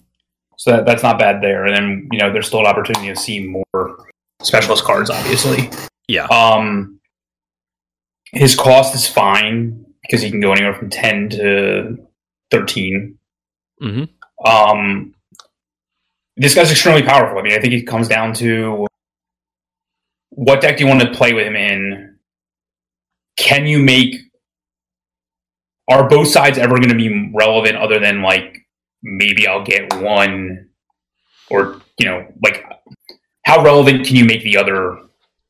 [0.56, 1.64] So that, that's not bad there.
[1.64, 4.06] And then you know there's still an opportunity to see more
[4.42, 5.70] specialist cards, obviously.
[6.06, 6.26] Yeah.
[6.26, 7.00] Um,
[8.32, 11.98] his cost is fine because he can go anywhere from ten to
[12.50, 13.16] 13
[13.82, 14.04] mm-hmm.
[14.44, 15.14] Um,
[16.36, 17.38] this guy's extremely powerful.
[17.38, 18.86] I mean, I think it comes down to
[20.30, 22.16] what deck do you want to play with him in?
[23.36, 24.16] Can you make
[25.88, 28.66] are both sides ever going to be relevant other than like
[29.02, 30.68] maybe I'll get one?
[31.50, 32.64] Or you know like
[33.44, 34.98] how relevant can you make the other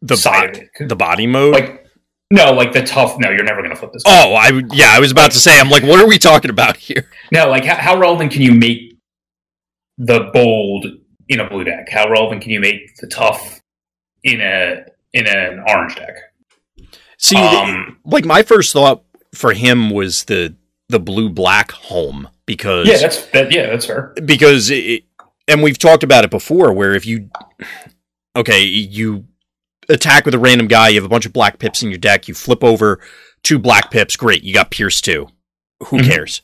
[0.00, 0.70] the side?
[0.78, 1.52] the body mode?
[1.52, 1.86] Like
[2.30, 4.02] no like the tough no you're never going to flip this.
[4.06, 6.76] Oh I yeah I was about to say I'm like what are we talking about
[6.76, 7.08] here?
[7.32, 8.98] No like how, how relevant can you make
[9.98, 10.86] the bold
[11.28, 11.88] in a blue deck?
[11.90, 13.60] How relevant can you make the tough
[14.24, 16.16] in a in an orange deck?
[17.18, 20.54] See, um, like my first thought for him was the
[20.88, 24.14] the blue black home because yeah, that's that, yeah, that's fair.
[24.24, 25.04] Because it,
[25.46, 27.30] and we've talked about it before, where if you
[28.36, 29.24] okay, you
[29.88, 32.28] attack with a random guy, you have a bunch of black pips in your deck,
[32.28, 33.00] you flip over
[33.42, 35.28] two black pips, great, you got Pierce too.
[35.84, 36.10] Who mm-hmm.
[36.10, 36.42] cares?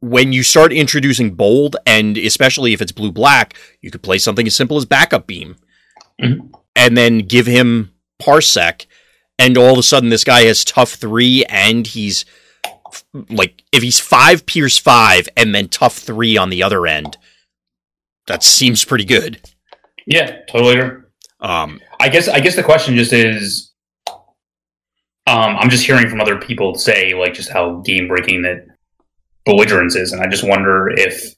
[0.00, 4.46] when you start introducing bold, and especially if it's blue black, you could play something
[4.46, 5.56] as simple as backup beam,
[6.20, 6.48] mm-hmm.
[6.76, 8.86] and then give him parsec,
[9.40, 12.26] and all of a sudden this guy has tough three, and he's
[13.30, 17.16] like if he's five pierce five, and then tough three on the other end,
[18.26, 19.40] that seems pretty good.
[20.06, 21.02] Yeah, totally.
[21.40, 23.72] Um, I guess I guess the question just is
[25.26, 28.66] Um, I'm just hearing from other people say like just how game breaking that
[29.46, 31.34] belligerence is, and I just wonder if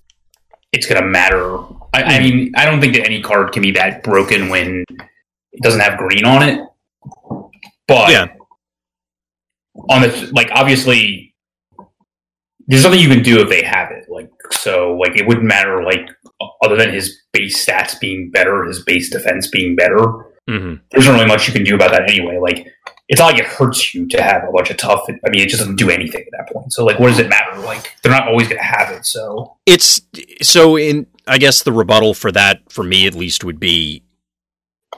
[0.72, 1.58] it's going to matter.
[1.94, 4.84] I, I, mean, I don't think that any card can be that broken when
[5.52, 6.58] it doesn't have green on it.
[7.88, 8.26] But yeah.
[9.90, 11.34] on the like, obviously,
[12.66, 14.06] there's nothing you can do if they have it.
[14.08, 15.82] Like, so like it wouldn't matter.
[15.82, 16.08] Like,
[16.62, 20.32] other than his base stats being better, his base defense being better.
[20.48, 20.74] Mm-hmm.
[20.90, 22.38] There's not really much you can do about that anyway.
[22.38, 22.66] Like,
[23.08, 25.04] it's not like it hurts you to have a bunch of tough.
[25.08, 26.72] I mean, it just doesn't do anything at that point.
[26.72, 27.58] So, like, what does it matter?
[27.60, 29.04] Like, they're not always going to have it.
[29.04, 30.00] So it's
[30.40, 31.06] so in.
[31.26, 34.02] I guess the rebuttal for that, for me at least, would be: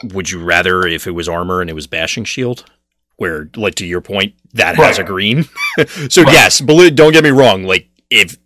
[0.02, 2.64] Would you rather if it was armor and it was bashing shield?
[3.16, 4.88] Where, like, to your point, that right.
[4.88, 5.44] has a green.
[6.08, 6.32] so right.
[6.32, 7.62] yes, don't get me wrong.
[7.62, 8.36] Like, if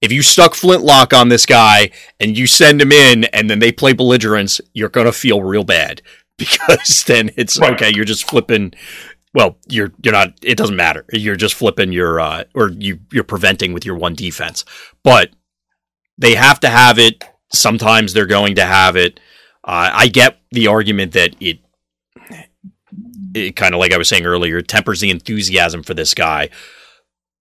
[0.00, 3.72] if you stuck flintlock on this guy and you send him in and then they
[3.72, 6.02] play belligerence, you're gonna feel real bad
[6.38, 7.72] because then it's right.
[7.74, 7.92] okay.
[7.94, 8.72] You're just flipping.
[9.34, 10.34] Well, you're you're not.
[10.42, 11.04] It doesn't matter.
[11.12, 14.64] You're just flipping your uh, or you you're preventing with your one defense.
[15.02, 15.30] But
[16.18, 17.24] they have to have it.
[17.52, 19.20] Sometimes they're going to have it.
[19.66, 21.58] Uh, I get the argument that it
[23.34, 26.48] it kind of like I was saying earlier tempers the enthusiasm for this guy,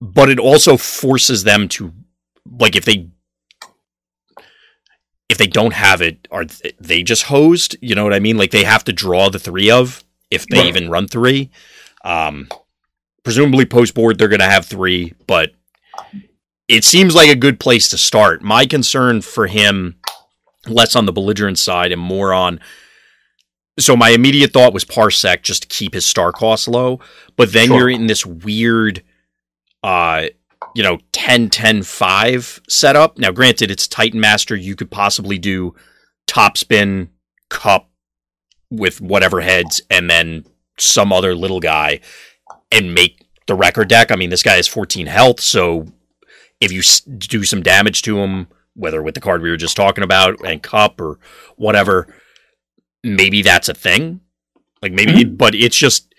[0.02, 1.94] but it also forces them to
[2.60, 3.10] like if they
[5.30, 6.46] if they don't have it, are
[6.80, 7.76] they just hosed?
[7.82, 8.38] You know what I mean?
[8.38, 10.68] Like they have to draw the three of if they right.
[10.68, 11.50] even run three.
[12.04, 12.48] Um,
[13.24, 15.52] presumably post board they're going to have three, but
[16.68, 18.42] it seems like a good place to start.
[18.42, 19.98] My concern for him,
[20.68, 22.60] less on the belligerent side and more on.
[23.78, 27.00] So my immediate thought was Parsec just to keep his star cost low,
[27.36, 27.78] but then sure.
[27.78, 29.04] you're in this weird.
[29.84, 30.28] Uh,
[30.76, 33.18] you know 10 10 5 setup.
[33.18, 34.56] Now, granted, it's Titan Master.
[34.56, 35.74] You could possibly do
[36.28, 37.10] top spin,
[37.50, 37.90] cup
[38.70, 40.46] with whatever heads, and then
[40.78, 42.02] some other little guy
[42.72, 44.12] and make the record deck.
[44.12, 45.88] I mean, this guy has 14 health, so
[46.60, 46.82] if you
[47.18, 50.62] do some damage to him, whether with the card we were just talking about and
[50.62, 51.20] cup or
[51.56, 52.14] whatever,
[53.04, 54.22] maybe that's a thing.
[54.82, 55.36] Like maybe, mm-hmm.
[55.36, 56.14] but it's just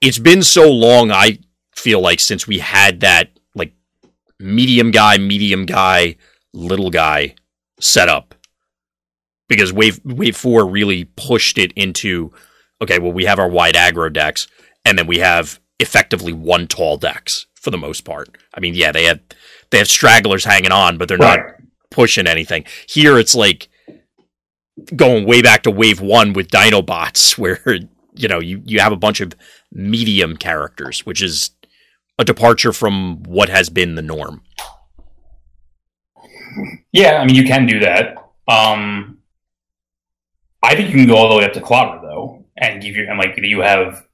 [0.00, 1.10] it's been so long.
[1.10, 1.38] I
[1.74, 3.72] feel like since we had that like
[4.38, 6.16] medium guy, medium guy,
[6.52, 7.34] little guy
[7.80, 8.34] setup.
[9.48, 12.32] Because wave wave four really pushed it into
[12.80, 14.46] okay, well we have our wide aggro decks,
[14.84, 18.36] and then we have effectively one tall decks for the most part.
[18.54, 19.20] I mean, yeah, they have
[19.70, 21.40] they have stragglers hanging on, but they're right.
[21.40, 21.61] not
[21.92, 22.64] pushing anything.
[22.88, 23.68] Here it's like
[24.96, 27.60] going way back to wave one with Dinobots, where
[28.14, 29.34] you know you, you have a bunch of
[29.70, 31.50] medium characters, which is
[32.18, 34.42] a departure from what has been the norm.
[36.92, 38.16] Yeah, I mean, you can do that.
[38.48, 39.18] Um,
[40.62, 43.06] I think you can go all the way up to Clobber though, and give you
[43.08, 44.06] and like you have.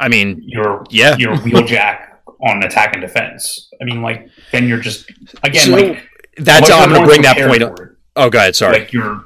[0.00, 2.08] I mean, your yeah, your wheeljack
[2.46, 3.68] on attack and defense.
[3.80, 5.10] I mean, like then you're just
[5.42, 6.07] again so like
[6.38, 7.62] that's how I'm going to bring that point.
[7.62, 7.78] Up.
[8.16, 8.56] Oh, go ahead.
[8.56, 8.80] Sorry.
[8.80, 9.24] Like you're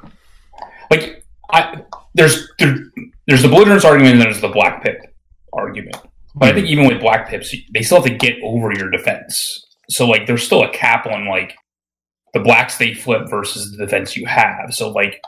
[0.89, 2.75] like I there's there,
[3.27, 4.97] there's the belligerence argument and there's the black pip
[5.51, 5.97] argument.
[6.35, 9.67] But I think even with black pips, they still have to get over your defense.
[9.89, 11.55] So like there's still a cap on like
[12.33, 14.73] the black state flip versus the defense you have.
[14.73, 15.21] So like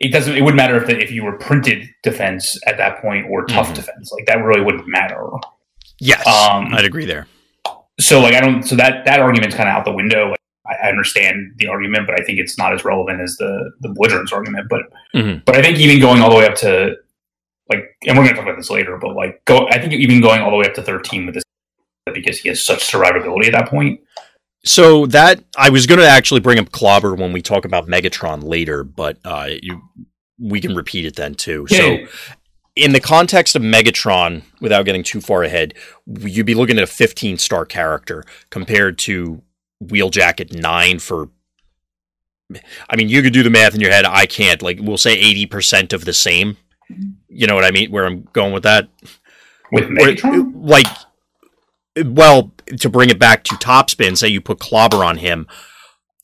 [0.00, 3.26] it doesn't it wouldn't matter if the, if you were printed defense at that point
[3.30, 3.74] or tough mm-hmm.
[3.74, 4.10] defense.
[4.12, 5.28] Like that really wouldn't matter.
[6.00, 6.26] Yes.
[6.26, 7.26] Um, I'd agree there.
[8.00, 10.34] So like I don't so that that argument's kind of out the window.
[10.68, 14.32] I, understand the argument, but I think it's not as relevant as the the belligerence
[14.32, 14.68] argument.
[14.68, 14.82] But
[15.14, 15.40] mm-hmm.
[15.44, 16.96] but I think even going all the way up to
[17.70, 19.66] like, and we're going to talk about this later, but like, go.
[19.68, 21.44] I think even going all the way up to thirteen with this
[22.12, 24.00] because he has such survivability at that point.
[24.64, 28.42] So that I was going to actually bring up Clobber when we talk about Megatron
[28.42, 29.80] later, but uh, you,
[30.40, 31.66] we can repeat it then too.
[31.70, 31.78] Yeah.
[31.78, 31.96] So,
[32.74, 35.72] in the context of Megatron, without getting too far ahead,
[36.06, 39.40] you'd be looking at a 15 star character compared to
[39.82, 41.30] Wheeljack at nine for.
[42.88, 44.04] I mean, you could do the math in your head.
[44.04, 44.62] I can't.
[44.62, 46.56] Like, we'll say 80% of the same
[47.28, 47.90] you know what I mean?
[47.90, 48.88] Where I'm going with that.
[49.72, 50.52] With Megatron?
[50.54, 50.86] like,
[52.04, 55.46] well, to bring it back to Topspin, say you put Clobber on him,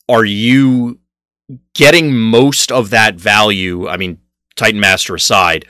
[0.07, 0.99] are you
[1.73, 3.87] getting most of that value?
[3.87, 4.19] I mean,
[4.55, 5.65] Titan Master aside,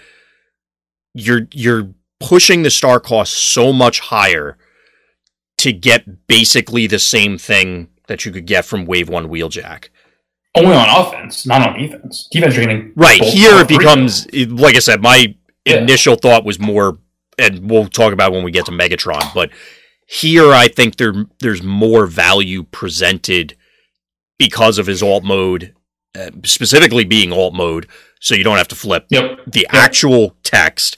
[1.13, 4.57] you're you're pushing the star cost so much higher
[5.63, 9.87] to get basically the same thing that you could get from Wave One Wheeljack.
[10.55, 12.27] Only on offense, not on defense.
[12.29, 13.59] Defense, you're getting right here.
[13.61, 15.01] It becomes like I said.
[15.01, 15.77] My yeah.
[15.77, 16.97] initial thought was more,
[17.39, 19.33] and we'll talk about when we get to Megatron.
[19.33, 19.51] But
[20.05, 23.55] here, I think there there's more value presented
[24.37, 25.73] because of his alt mode,
[26.13, 27.87] uh, specifically being alt mode,
[28.19, 29.39] so you don't have to flip yep.
[29.47, 29.73] the yep.
[29.73, 30.97] actual text.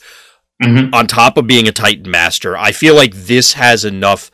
[0.63, 0.93] Mhm.
[0.93, 4.31] on top of being a Titan Master, I feel like this has enough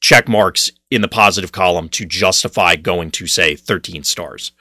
[0.00, 4.52] check marks in the positive column to justify going to say 13 stars.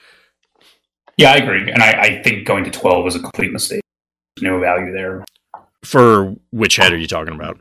[1.17, 3.82] Yeah, I agree, and I, I think going to twelve was a complete mistake.
[4.38, 5.25] There's no value there
[5.84, 7.60] For which head are you talking about?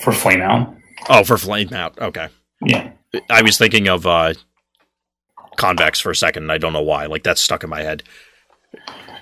[0.00, 0.74] for flame out.
[1.08, 1.98] Oh, for flame out.
[1.98, 2.28] Okay.
[2.60, 2.90] Yeah,
[3.30, 4.34] I was thinking of uh
[5.56, 7.06] convex for a second and I don't know why.
[7.06, 8.02] Like that's stuck in my head.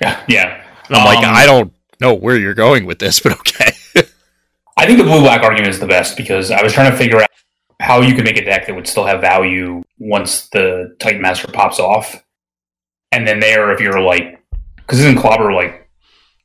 [0.00, 0.64] yeah, yeah.
[0.88, 3.72] And I'm like, Um, I don't know where you're going with this, but okay.
[4.76, 7.20] I think the blue black argument is the best because I was trying to figure
[7.20, 7.29] out
[7.90, 11.48] how you can make a deck that would still have value once the Titan Master
[11.48, 12.22] pops off.
[13.12, 14.40] And then there, if you're like,
[14.76, 15.90] because isn't Clobber like,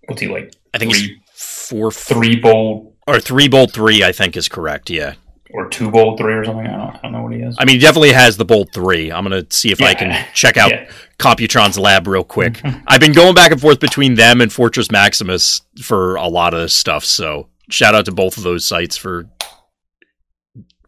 [0.07, 0.53] what's he like?
[0.73, 4.89] I think three, it's four three bold or three bold three, I think is correct.
[4.89, 5.13] Yeah.
[5.51, 6.65] or two bold three or something.
[6.65, 7.55] I don't, I don't know what he is.
[7.59, 9.11] I mean, he definitely has the bold three.
[9.11, 10.89] I'm gonna see if I can check out Yeah.
[11.19, 12.59] Computron's lab real quick.
[12.87, 16.61] I've been going back and forth between them and Fortress Maximus for a lot of
[16.61, 17.05] this stuff.
[17.05, 19.27] So shout out to both of those sites for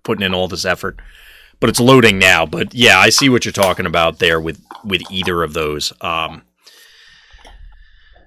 [0.07, 0.99] putting in all this effort.
[1.59, 2.45] But it's loading now.
[2.45, 5.93] But yeah, I see what you're talking about there with with either of those.
[6.01, 6.41] Um,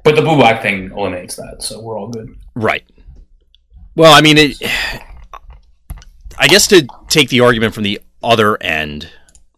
[0.04, 2.36] But the blue black thing eliminates that, so we're all good.
[2.54, 2.84] Right.
[3.96, 4.56] Well, I mean, it,
[6.38, 9.10] I guess to take the argument from the other end.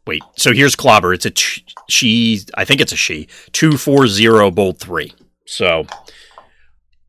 [0.06, 1.14] Wait, so here's Clobber.
[1.14, 2.40] It's a ch- she.
[2.54, 3.28] I think it's a she.
[3.52, 5.12] Two four zero bold three.
[5.46, 5.87] So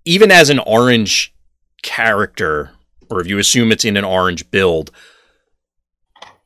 [0.05, 1.33] even as an orange
[1.81, 2.71] character,
[3.13, 4.91] or if you assume it's in an orange build,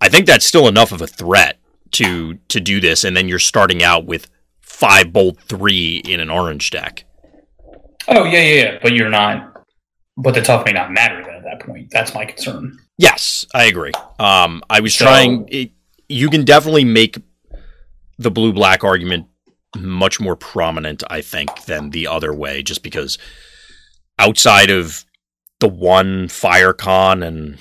[0.01, 1.60] I think that's still enough of a threat
[1.93, 3.03] to to do this.
[3.03, 4.30] And then you're starting out with
[4.62, 7.06] five bold three in an orange deck.
[8.08, 8.80] Oh yeah, yeah, yeah.
[8.82, 9.53] But you're not.
[10.17, 11.89] But the tough may not matter then at that point.
[11.91, 12.77] That's my concern.
[12.97, 13.91] Yes, I agree.
[14.19, 15.47] Um, I was So- trying.
[15.49, 15.71] It,
[16.10, 17.17] you can definitely make
[18.17, 19.27] the blue black argument
[19.75, 23.17] much more prominent, I think, than the other way, just because
[24.17, 25.06] outside of
[25.60, 27.58] the one fire con and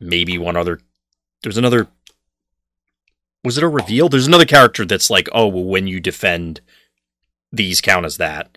[0.00, 0.80] maybe one other,
[1.42, 1.88] there's another.
[3.44, 4.08] Was it a reveal?
[4.08, 6.60] There's another character that's like, oh, well, when you defend,
[7.52, 8.56] these count as that.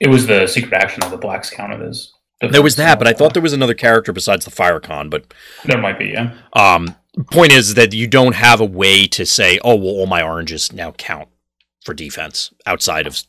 [0.00, 2.12] It was the secret action of the blacks counted as.
[2.40, 5.08] There was that, but I thought there was another character besides the fire con.
[5.08, 5.32] But
[5.64, 6.06] there might be.
[6.06, 6.34] Yeah.
[6.52, 6.96] Um,
[7.30, 10.72] point is that you don't have a way to say, oh, well, all my oranges
[10.72, 11.28] now count
[11.84, 13.22] for defense outside of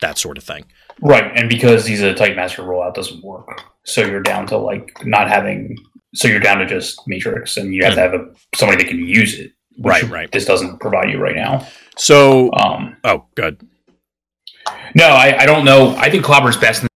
[0.00, 0.66] that sort of thing.
[1.02, 5.04] Right, and because he's a Titan Master rollout doesn't work, so you're down to like
[5.06, 5.76] not having.
[6.14, 8.98] So you're down to just matrix, and you have to have a, somebody that can
[8.98, 9.52] use it.
[9.78, 10.32] which Right, right.
[10.32, 11.66] This doesn't provide you right now.
[11.96, 13.66] So, Um, oh, good.
[14.94, 15.94] no, I, I don't know.
[15.96, 16.88] I think Clobber's best, in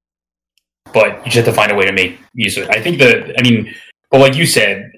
[0.93, 2.71] but you just have to find a way to make use of it.
[2.71, 3.73] I think that I mean,
[4.11, 4.91] but like you said,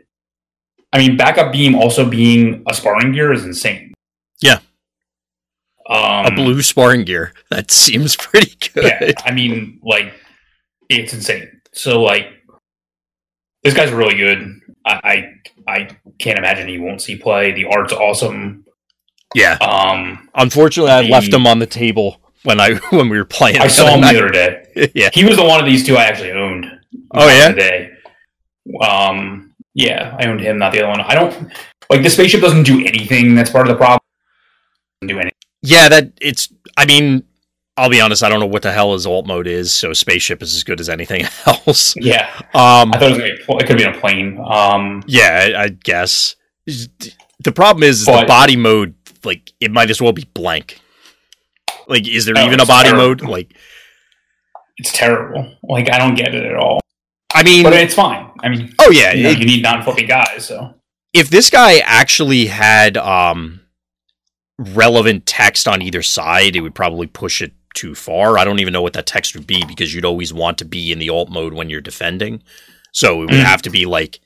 [0.93, 3.93] I mean, backup beam also being a sparring gear is insane.
[4.41, 4.61] Yeah.
[5.89, 7.33] Um, A blue sparring gear.
[7.51, 8.85] That seems pretty good.
[8.85, 10.13] yeah, I mean, like,
[10.89, 11.61] it's insane.
[11.73, 12.27] So, like,
[13.63, 14.61] this guy's really good.
[14.85, 15.31] I,
[15.67, 17.53] I, I can't imagine he won't see play.
[17.53, 18.65] The art's awesome.
[19.35, 19.55] Yeah.
[19.61, 23.59] Um, Unfortunately, I The- left him on the table when I when we were playing.
[23.59, 24.91] I saw him the other day.
[24.95, 25.11] yeah.
[25.13, 26.67] He was the one of these two I actually owned.
[27.13, 27.49] Oh, yeah?
[27.51, 27.91] in the day.
[28.81, 31.01] Um, yeah, I owned him, not the other one.
[31.01, 31.53] I don't
[31.91, 32.41] like the spaceship.
[32.41, 33.35] Doesn't do anything.
[33.35, 34.01] That's part of the problem.
[35.03, 35.33] Doesn't do anything.
[35.67, 36.53] Yeah, that it's.
[36.77, 37.25] I mean,
[37.77, 38.23] I'll be honest.
[38.23, 39.73] I don't know what the hell his alt mode is.
[39.73, 41.95] So spaceship is as good as anything else.
[41.97, 42.93] Yeah, Um.
[42.93, 43.65] I thought it was gonna be.
[43.65, 44.39] It could be in a plane.
[44.47, 46.37] Um, Yeah, I, I guess.
[46.67, 48.95] The problem is the body mode.
[49.25, 50.81] Like, it might as well be blank.
[51.89, 53.09] Like, is there Oh, even a body terrible.
[53.09, 53.23] mode?
[53.23, 53.57] Like,
[54.77, 55.53] it's terrible.
[55.63, 56.81] Like I don't get it at all.
[57.35, 58.31] I mean, But it's fine.
[58.41, 60.47] I mean, oh yeah, you, know, it- you need non-flipping guys.
[60.47, 60.75] So
[61.13, 63.61] if this guy actually had um
[64.59, 68.39] relevant text on either side, it would probably push it too far.
[68.39, 70.91] I don't even know what that text would be because you'd always want to be
[70.93, 72.43] in the alt mode when you're defending.
[72.93, 73.45] So it would Mm.
[73.45, 74.21] have to be like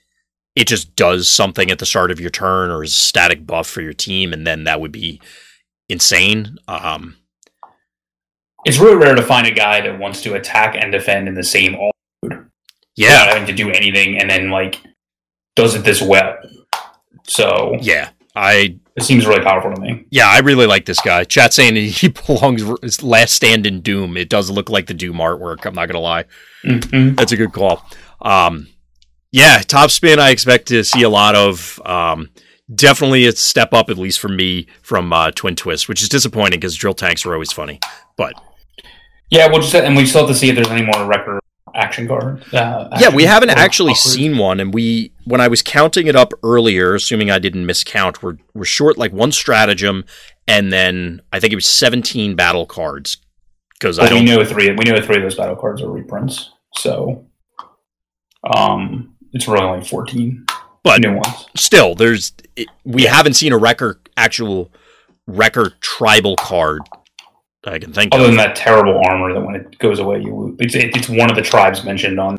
[0.57, 3.69] it just does something at the start of your turn or is a static buff
[3.69, 5.21] for your team, and then that would be
[5.89, 6.59] insane.
[6.69, 7.17] Um,
[8.65, 11.45] it's really rare to find a guy that wants to attack and defend in the
[11.45, 12.47] same alt mode.
[12.97, 14.81] yeah, having to do anything, and then like
[15.57, 16.37] does it this well.
[17.27, 18.11] So yeah.
[18.35, 20.07] I it seems really powerful to me.
[20.11, 21.25] yeah, I really like this guy.
[21.25, 24.17] Chat saying he belongs his last stand in Doom.
[24.17, 25.65] It does look like the Doom artwork.
[25.67, 26.25] I'm not gonna lie.
[26.65, 27.17] Mhm.
[27.17, 27.85] That's a good call.
[28.23, 28.69] Um,
[29.33, 30.19] yeah, Topspin.
[30.19, 31.81] I expect to see a lot of.
[31.85, 32.31] Um,
[32.73, 36.61] definitely a step up, at least for me, from uh, Twin Twist, which is disappointing
[36.61, 37.81] because drill tanks are always funny.
[38.17, 38.35] But
[39.31, 41.41] Yeah, we'll just and we still have to see if there's any more wrecker
[41.75, 42.43] action card.
[42.53, 43.97] Uh, yeah, we haven't actually upgrades.
[44.15, 48.23] seen one, and we when I was counting it up earlier, assuming I didn't miscount,
[48.23, 50.05] we're we're short like one stratagem,
[50.47, 53.19] and then I think it was seventeen battle cards
[53.79, 54.25] because I we don't.
[54.25, 54.71] know three.
[54.71, 56.51] We know three of those battle cards are reprints.
[56.77, 57.27] So,
[58.55, 60.47] um, it's really only 14
[60.83, 61.47] But new ones.
[61.57, 64.71] still, there's it, we haven't seen a wrecker actual
[65.27, 67.00] wrecker tribal card that
[67.65, 68.29] I can think Other of.
[68.31, 70.57] than that terrible armor that when it goes away, you lose.
[70.61, 72.39] It's, it, it's one of the tribes mentioned on.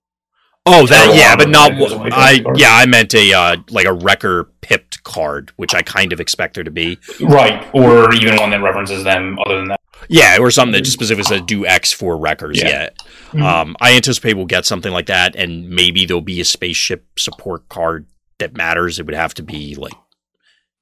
[0.66, 4.46] Oh, that yeah, but not away I yeah, I meant a uh, like a wrecker
[4.62, 7.00] pipped card, which I kind of expect there to be.
[7.20, 7.68] Right.
[7.74, 9.82] Or even one that references them other than that.
[10.08, 12.60] Yeah, or something that just specifically says do X for wreckers.
[12.62, 12.70] Yeah.
[12.70, 12.90] Yeah.
[13.34, 13.42] Mhm.
[13.42, 17.68] Um, I anticipate we'll get something like that, and maybe there'll be a spaceship support
[17.70, 18.06] card
[18.38, 19.00] that matters.
[19.00, 19.94] It would have to be like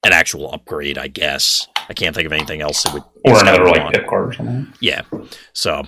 [0.03, 1.67] an actual upgrade, I guess.
[1.89, 3.91] I can't think of anything else that would Or another like on.
[3.91, 4.73] pip card or something.
[4.79, 5.01] Yeah.
[5.53, 5.83] So,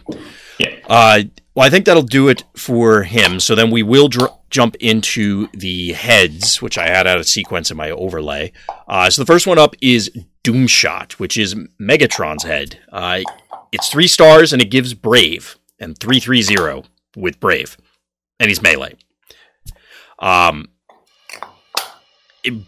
[0.58, 0.76] Yeah.
[0.90, 1.24] Uh,
[1.56, 3.40] well, I think that'll do it for him.
[3.40, 7.70] So then we will dr- jump into the heads, which I had out of sequence
[7.72, 8.52] in my overlay.
[8.88, 10.10] Uh, so the first one up is
[10.44, 12.80] Doomshot, which is Megatron's head.
[12.92, 13.22] Uh,
[13.72, 16.84] it's three stars and it gives Brave and three three zero
[17.16, 17.78] with Brave,
[18.40, 18.96] and he's melee.
[20.20, 20.70] Um,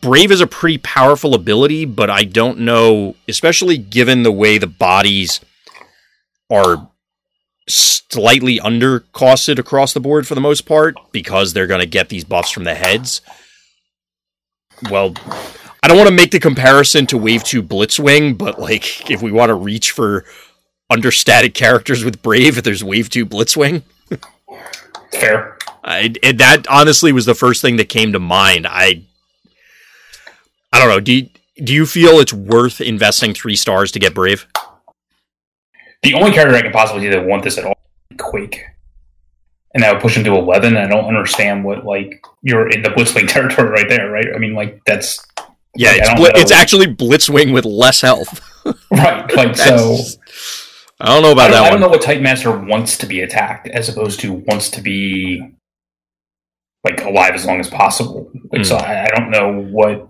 [0.01, 4.67] Brave is a pretty powerful ability, but I don't know, especially given the way the
[4.67, 5.39] bodies
[6.51, 6.89] are
[7.67, 12.09] slightly under costed across the board for the most part because they're going to get
[12.09, 13.21] these buffs from the heads.
[14.91, 15.13] Well,
[15.82, 19.32] I don't want to make the comparison to Wave 2 Blitzwing, but like if we
[19.32, 20.26] want to reach for
[20.89, 23.82] understated characters with Brave, if there's Wave 2 Blitzwing.
[25.11, 25.57] Fair.
[25.84, 28.67] I, that honestly was the first thing that came to mind.
[28.67, 29.03] I
[30.86, 30.99] don't know.
[30.99, 31.29] Do you,
[31.63, 34.47] do you feel it's worth investing 3 stars to get Brave?
[36.03, 37.77] The only character I can possibly that want this at all
[38.11, 38.61] is Quake.
[39.73, 40.77] And that would push him to 11.
[40.77, 44.27] I don't understand what, like, you're in the Blitzwing territory right there, right?
[44.36, 45.25] I mean, like, that's.
[45.75, 46.29] Yeah, like, it's, know.
[46.36, 48.41] it's actually Blitzwing with less health.
[48.91, 49.36] Right.
[49.36, 49.97] Like, so.
[51.01, 53.05] I don't know I about don't, that I don't know what Titan Master wants to
[53.05, 55.41] be attacked as opposed to wants to be,
[56.86, 58.31] like, alive as long as possible.
[58.53, 58.63] Like, Hmm.
[58.65, 60.09] so I, I don't know what.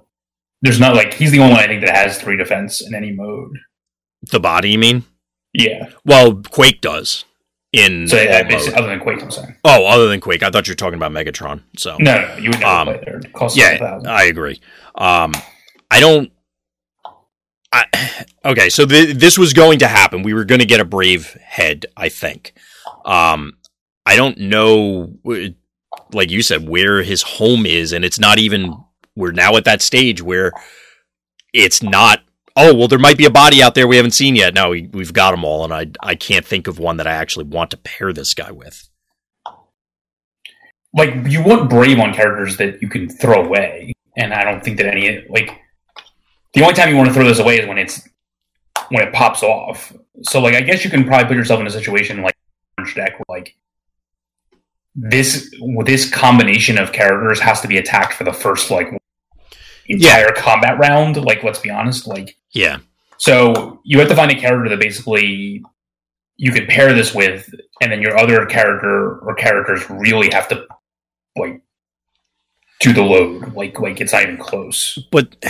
[0.64, 3.12] There's not, like, he's the only one I think that has three defense in any
[3.12, 3.52] mode.
[4.32, 5.04] The body, you mean?
[5.54, 5.90] Yeah.
[6.06, 7.26] Well, Quake does.
[7.74, 8.74] In So, all yeah, mode.
[8.76, 9.56] other than Quake, I'm saying.
[9.64, 11.62] oh, other than Quake, I thought you were talking about Megatron.
[11.78, 13.18] So No, no, you would never Um, play there.
[13.18, 14.00] It costs yeah.
[14.08, 14.62] I agree.
[14.96, 15.34] Um,
[15.92, 16.32] I don't.
[17.72, 17.86] I,
[18.46, 20.22] okay, so th- this was going to happen.
[20.22, 22.54] We were going to get a brave head, I think.
[23.06, 23.54] Um,
[24.06, 25.12] I don't know,
[26.12, 28.76] like you said, where his home is, and it's not even.
[29.16, 30.52] We're now at that stage where
[31.54, 32.22] it's not.
[32.56, 34.54] Oh well, there might be a body out there we haven't seen yet.
[34.54, 37.14] No, we, we've got them all, and I I can't think of one that I
[37.14, 38.90] actually want to pair this guy with.
[40.94, 44.78] like you want brave on characters that you can throw away, and I don't think
[44.78, 45.60] that any like
[46.54, 48.08] the only time you want to throw this away is when it's
[48.90, 49.94] when it pops off.
[50.22, 52.36] So like I guess you can probably put yourself in a situation like
[52.96, 53.56] deck where like
[54.96, 55.54] this
[55.86, 58.90] this combination of characters has to be attacked for the first like
[59.88, 61.18] entire combat round.
[61.18, 62.78] Like let's be honest, like Yeah,
[63.18, 65.64] so you have to find a character that basically
[66.36, 67.50] you can pair this with,
[67.82, 70.66] and then your other character or characters really have to
[71.38, 71.62] like
[72.82, 73.54] do the load.
[73.54, 75.00] Like like it's not even close.
[75.12, 75.38] but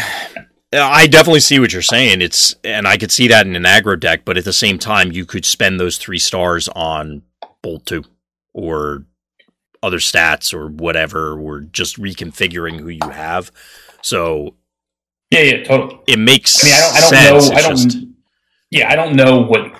[0.71, 2.21] I definitely see what you're saying.
[2.21, 5.11] It's and I could see that in an aggro deck, but at the same time,
[5.11, 7.23] you could spend those three stars on
[7.61, 8.03] Bold Two
[8.53, 9.05] or
[9.81, 13.51] other stats or whatever, or just reconfiguring who you have.
[14.03, 14.55] So
[15.31, 15.99] Yeah, yeah, totally.
[16.07, 17.37] it makes I mean, I don't, I don't know.
[17.37, 17.77] It's I don't.
[17.77, 17.97] just-
[18.71, 19.71] Yeah, I don't know what.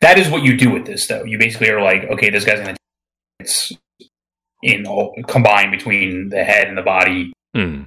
[0.00, 1.24] That is what you do with this, though.
[1.24, 2.76] You basically are like, okay, this guy's gonna.
[3.40, 3.72] It's
[4.62, 7.32] in all combined between the head and the body.
[7.54, 7.82] Hmm.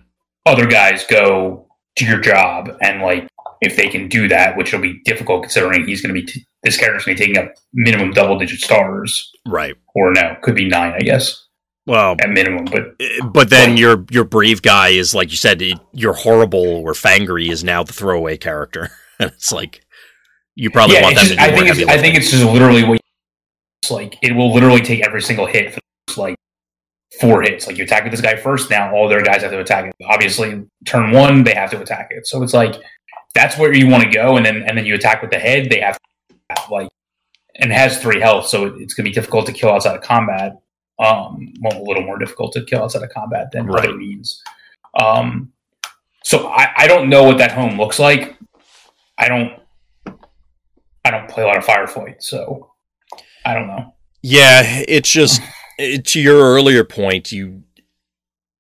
[0.46, 3.28] other guys go do your job and like
[3.62, 6.46] if they can do that which will be difficult considering he's going to be t-
[6.64, 9.76] this character's going to be taking up minimum double digit stars right.
[9.94, 11.47] or no could be nine i guess
[11.88, 13.80] Well, at minimum but eh, but then Right.
[13.80, 15.62] your your brave guy is like you said,
[15.94, 18.92] your Horri-Bull or Fangry is now the throwaway character.
[19.20, 19.82] and it's like
[20.56, 22.44] you probably yeah, want them just, to do i think it's, i think it's just
[22.44, 23.00] literally what
[23.82, 26.36] it's like it will literally take every single hit for like
[27.22, 29.60] four hits like you attack with this guy first now all their guys have to
[29.60, 32.76] attack it obviously turn one they have to attack it so it's like
[33.34, 35.70] that's where you want to go and then and then you attack with the head
[35.70, 35.98] they have
[36.56, 36.90] to like
[37.56, 39.96] and it has three health so it, it's going to be difficult to kill outside
[39.96, 40.54] of combat
[41.00, 43.86] um well a little more difficult to kill outside of combat than Right.
[43.90, 44.42] other means.
[45.00, 45.52] Um
[46.24, 48.38] so I, I don't know what that home looks like.
[49.18, 49.60] I don't
[51.06, 52.72] i don't play a lot of Fireflight so
[53.46, 53.94] i don't know.
[54.24, 55.42] Yeah, it's just
[55.78, 57.64] it, to your earlier point, you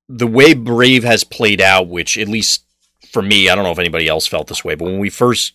[0.07, 2.63] the way Brave has played out, which at least
[3.11, 5.53] for me, I don't know if anybody else felt this way, but when we first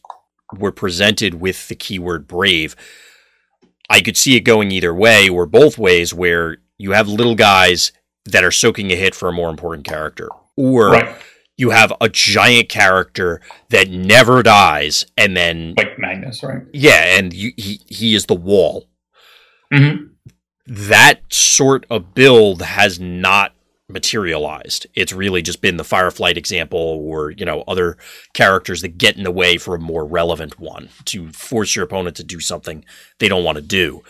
[0.58, 2.76] were presented with the keyword Brave,
[3.88, 7.92] I could see it going either way or both ways where you have little guys
[8.26, 11.16] that are soaking a hit for a more important character, or Right.
[11.56, 16.62] you have a giant character that never dies, and then Like Magnus, right?
[16.72, 18.88] yeah, and you, he he is the wall.
[19.72, 20.06] Mm-hmm.
[20.66, 23.52] That sort of build has not
[23.88, 24.86] materialized.
[24.94, 27.96] It's really just been the Fireflight example, or you know other
[28.34, 32.16] characters that get in the way for a more relevant one to force your opponent
[32.16, 32.84] to do something
[33.18, 34.02] they don't want to do.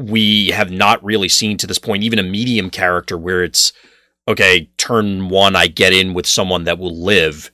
[0.00, 3.72] We have not really seen to this point even a medium character where it's
[4.26, 4.70] okay.
[4.78, 7.50] Turn one, I get in with someone that will live,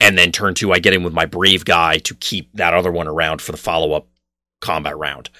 [0.00, 2.90] and then turn two, I get in with my brave guy to keep that other
[2.92, 4.08] one around for the follow up
[4.60, 5.30] combat round.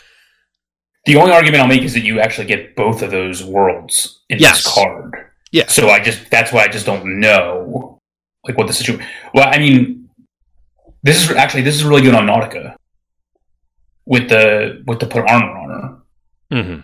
[1.06, 4.38] The only argument I'll make is that you actually get both of those worlds in
[4.38, 4.64] Yes.
[4.64, 5.14] this card.
[5.52, 5.66] Yeah.
[5.68, 8.00] So I just that's why I just don't know
[8.46, 9.06] like what the situation.
[9.34, 10.08] Well, I mean,
[11.02, 12.74] this is actually this is really good on Nautica
[14.04, 15.98] with the with the put armor on her.
[16.52, 16.80] Mm-hmm.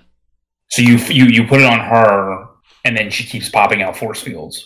[0.68, 2.46] So you you you put it on her,
[2.84, 4.64] and then she keeps popping out force fields.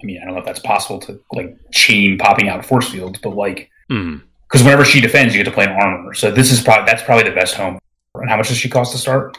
[0.00, 3.18] I mean, I don't know if that's possible to like chain popping out force fields,
[3.22, 6.14] but like because whenever she defends, you get to play an armor.
[6.14, 7.78] So this is probably that's probably the best home.
[8.14, 9.36] And how much does she cost to start?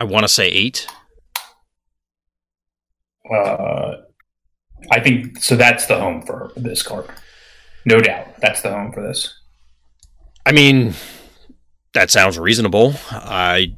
[0.00, 0.86] I want to say eight.
[3.32, 3.96] Uh,
[4.90, 5.56] I think so.
[5.56, 7.06] That's the home for this card,
[7.84, 8.40] no doubt.
[8.40, 9.32] That's the home for this.
[10.44, 10.94] I mean,
[11.94, 12.94] that sounds reasonable.
[13.10, 13.76] I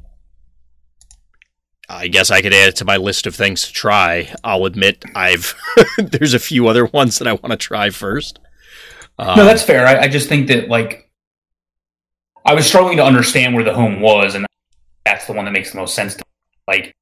[1.93, 4.33] I guess I could add it to my list of things to try.
[4.43, 5.55] I'll admit I've
[5.97, 8.39] there's a few other ones that I want to try first.
[9.19, 9.85] Um, no, that's fair.
[9.85, 11.09] I, I just think that like
[12.45, 14.45] I was struggling to understand where the home was, and
[15.05, 16.15] that's the one that makes the most sense.
[16.15, 16.23] To
[16.67, 16.93] like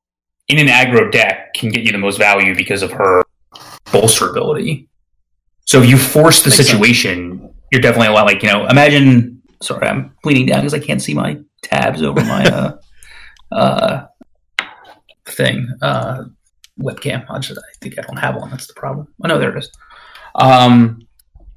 [0.47, 3.23] in an aggro deck can get you the most value because of her
[3.91, 4.89] bolster ability.
[5.65, 6.69] So if you force the Makes sense.
[6.69, 8.67] situation, you're definitely a lot like you know.
[8.67, 9.41] Imagine.
[9.61, 12.43] Sorry, I'm leaning down because I can't see my tabs over my
[13.51, 14.07] uh, uh,
[15.45, 16.23] thing uh,
[16.79, 17.25] webcam.
[17.29, 18.49] I just I think I don't have one.
[18.51, 19.07] That's the problem.
[19.23, 19.71] Oh no, there it is.
[20.35, 21.01] Um,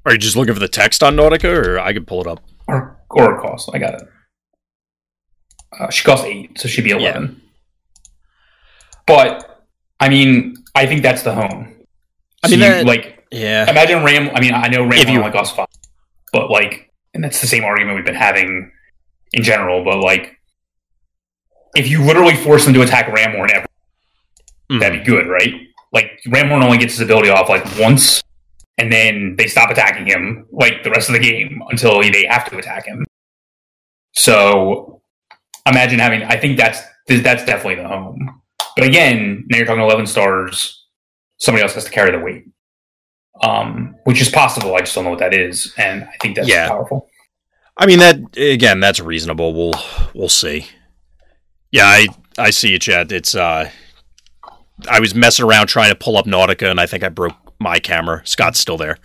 [0.05, 2.41] are you just looking for the text on Nautica, or I could pull it up?
[2.67, 3.69] or or cost.
[3.73, 4.03] I got it.
[5.79, 7.41] Uh, she costs eight, so she'd be eleven.
[9.07, 9.63] But
[9.99, 11.75] I mean, I think that's the home.
[12.43, 14.29] I So mean, you, that- like Yeah, imagine Ram.
[14.33, 15.67] I mean, I know Ram If you- only costs five,
[16.33, 18.71] but like, and that's the same argument we've been having
[19.33, 19.83] in general.
[19.83, 20.37] But like,
[21.75, 23.67] if you literally force them to attack ram Ramhorn, every,
[24.71, 24.79] Mhm.
[24.79, 25.53] that'd be good, right?
[25.91, 28.21] Like Ramhorn only gets his ability off like once,
[28.77, 32.49] and then they stop attacking him like the rest of the game until they have
[32.49, 33.05] to attack him.
[34.13, 35.01] So
[35.67, 36.23] imagine having.
[36.23, 38.41] I think that's that's definitely the home.
[38.75, 40.83] But again, now you're talking eleven stars.
[41.37, 42.45] Somebody else has to carry the weight,
[43.41, 44.75] um, which is possible.
[44.75, 46.67] I just don't know what that is, and I think that's Yeah.
[46.69, 47.09] powerful.
[47.77, 48.79] I mean that again.
[48.79, 49.53] That's reasonable.
[49.53, 49.81] We'll
[50.13, 50.67] we'll see.
[51.71, 52.07] Yeah, I
[52.37, 53.11] I see it, Chad.
[53.11, 53.69] It's uh,
[54.89, 57.79] I was messing around trying to pull up Nautica, and I think I broke my
[57.79, 58.21] camera.
[58.25, 58.97] Scott's still there,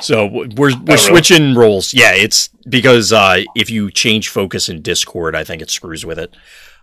[0.00, 0.96] so we're we're really?
[0.96, 1.94] switching roles.
[1.94, 6.18] Yeah, it's because uh, if you change focus in Discord, I think it screws with
[6.18, 6.34] it.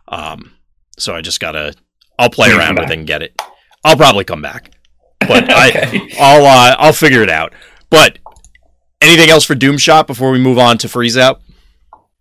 [0.07, 0.53] Um,
[0.97, 1.73] so I just gotta.
[2.19, 3.39] I'll play around with it and get it.
[3.83, 4.71] I'll probably come back,
[5.19, 6.09] but I Okay.
[6.19, 7.53] I'll uh, I'll figure it out.
[7.89, 8.19] But
[9.01, 11.41] anything else for Doomshot before we move on to Freeze Out?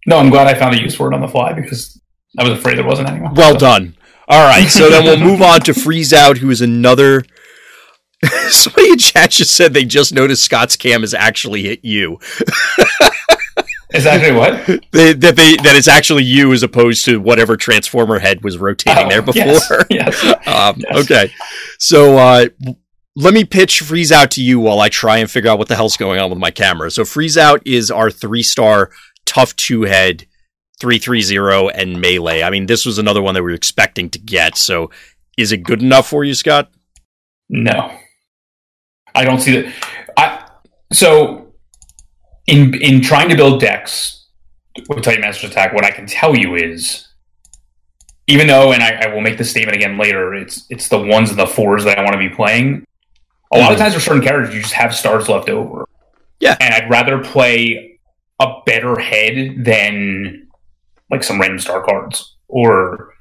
[0.06, 2.00] No, I'm glad I found a use for it on the fly because
[2.38, 3.34] I was afraid there wasn't anyone.
[3.34, 3.96] Well So- done.
[4.30, 7.24] All right, so then we'll move on to Freeze Out, who is another.
[8.50, 12.18] Somebody in chat just said they just noticed Scott's cam has actually hit you.
[13.92, 14.66] Is actually what?
[14.92, 19.08] They, that they that it's actually you as opposed to whatever transformer head was rotating
[19.08, 19.84] there Oh, yes, before.
[19.90, 20.24] yes.
[20.46, 21.04] Um, Yes.
[21.04, 21.32] Okay,
[21.80, 22.46] so uh,
[23.16, 25.74] let me pitch Freeze Out to you while I try and figure out what the
[25.74, 26.88] hell's going on with my camera.
[26.92, 28.90] So Freeze Out is our three star
[29.26, 30.24] tough two head.
[30.80, 32.42] 330 and melee.
[32.42, 34.56] I mean, this was another one that we were expecting to get.
[34.56, 34.90] So,
[35.36, 36.70] is it good enough for you, Scott?
[37.48, 37.92] No,
[39.14, 39.74] I don't see that.
[40.16, 40.46] I
[40.92, 41.52] so
[42.46, 44.28] in in trying to build decks
[44.88, 47.06] with Titan Master Attack, what I can tell you is,
[48.26, 51.30] even though, and I, I will make this statement again later, it's it's the ones
[51.30, 52.84] and the fours that I want to be playing.
[53.52, 53.80] A lot of Mhm.
[53.80, 55.86] times for certain characters, you just have stars left over.
[56.38, 56.56] Yeah.
[56.58, 57.98] and I'd rather play
[58.40, 60.46] a better head than
[61.10, 63.14] like some random star cards or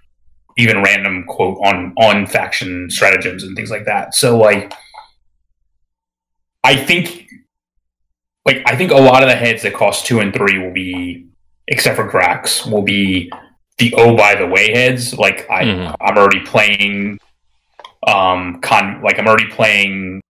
[0.57, 4.13] even random quote on on faction stratagems and things like that.
[4.13, 4.73] So like
[6.63, 7.27] I think
[8.45, 11.27] like I think a lot of the heads that cost two and three will be
[11.67, 13.31] except for Grax will be
[13.77, 15.13] the oh by the way heads.
[15.17, 15.95] Like I Mhm.
[16.01, 17.19] I'm already playing
[18.07, 20.21] um con like I'm already playing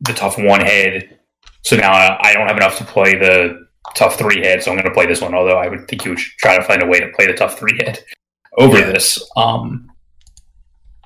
[0.00, 1.18] the tough one head.
[1.64, 3.61] So now I, I don't have enough to play the
[3.94, 5.34] tough three head, so I'm going to play this one.
[5.34, 7.58] Although I would think you would try to find a way to play the tough
[7.58, 8.02] three head
[8.58, 8.86] over Yeah.
[8.92, 9.18] this.
[9.36, 9.90] Um,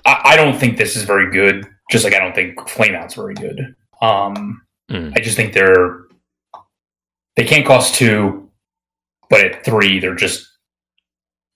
[0.05, 1.67] I, I don't think this is very good.
[1.91, 3.75] Just like I don't think Flameout's very good.
[4.03, 5.13] Um, Mm.
[5.17, 6.03] I just think they're
[7.35, 8.49] they can't cost two,
[9.29, 10.47] but at three they're just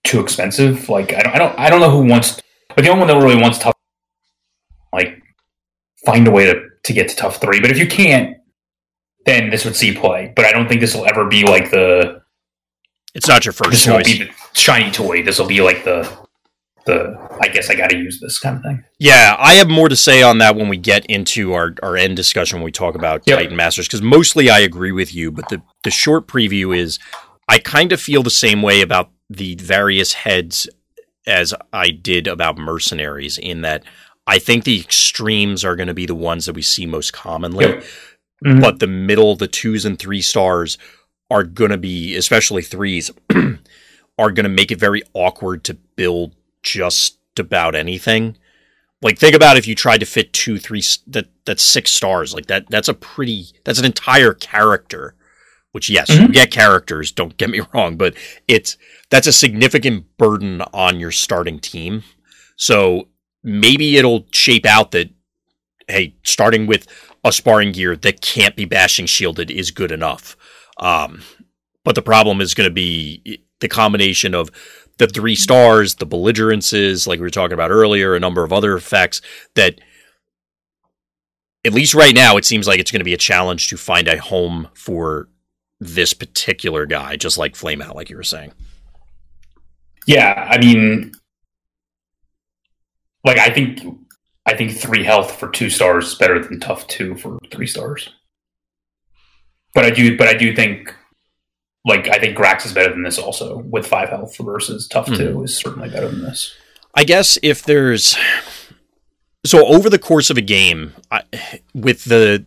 [0.03, 0.89] too expensive.
[0.89, 2.41] Like I don't I don't I don't know who wants,
[2.75, 3.77] but the only one that really wants tough
[4.93, 5.23] like
[6.05, 7.61] find a way to to get to tough three.
[7.61, 8.37] But if you can't,
[9.31, 10.33] then this would see play.
[10.37, 12.23] But I don't think this will ever be like the
[13.15, 14.19] It's not your first this won't choice.
[14.19, 15.23] be the shiny toy.
[15.23, 16.09] This will be like the
[16.87, 18.83] the I guess I got to use this kind of thing.
[18.99, 22.17] Yeah, I have more to say on that when we get into our, our end
[22.17, 23.39] discussion when we talk about Yep.
[23.39, 26.99] Titan Masters, because mostly I agree with you, but the, the short preview is
[27.49, 30.69] I kind of feel the same way about the various heads
[31.27, 33.85] as I did about mercenaries, in that
[34.27, 37.67] I think the extremes are going to be the ones that we see most commonly.
[37.67, 37.85] Yep.
[38.45, 38.61] Mhm.
[38.61, 40.79] But the middle, the twos and three stars
[41.31, 43.11] are going to be, especially threes,
[44.19, 48.37] are going to make it very awkward to build just about anything.
[49.03, 52.35] Like think about if you tried to fit two, three, that that's six stars.
[52.35, 55.15] Like that, that's a pretty, that's an entire character.
[55.73, 56.33] Which yes, you Mhm.
[56.33, 57.13] get characters.
[57.13, 58.15] Don't get me wrong, but
[58.49, 58.77] it's
[59.09, 62.03] that's a significant burden on your starting team.
[62.57, 63.09] So
[63.45, 65.11] maybe it'll shape out that
[65.89, 66.87] hey, starting with
[67.25, 70.37] a sparring gear that can't be bashing shielded is good enough.
[70.79, 71.23] Um,
[71.85, 74.51] but the problem is going to be the combination of
[74.99, 78.75] the three stars, the belligerences, like we were talking about earlier, a number of other
[78.75, 79.21] effects
[79.55, 79.81] that,
[81.65, 84.09] at least right now, it seems like it's going to be a challenge to find
[84.09, 85.29] a home for
[85.79, 88.53] this particular guy, just like Flame Out, like you were saying.
[90.07, 91.13] Yeah, I mean,
[93.25, 93.81] like I think
[94.47, 98.09] I think three health for two stars is better than tough two for three stars.
[99.75, 100.95] But I do, but I do think,
[101.85, 105.17] like I think Grax is better than this also with five health versus tough Mhm.
[105.17, 106.55] two is certainly better than this.
[106.95, 108.17] I guess if there's
[109.45, 111.23] so over the course of a game I,
[111.75, 112.45] with the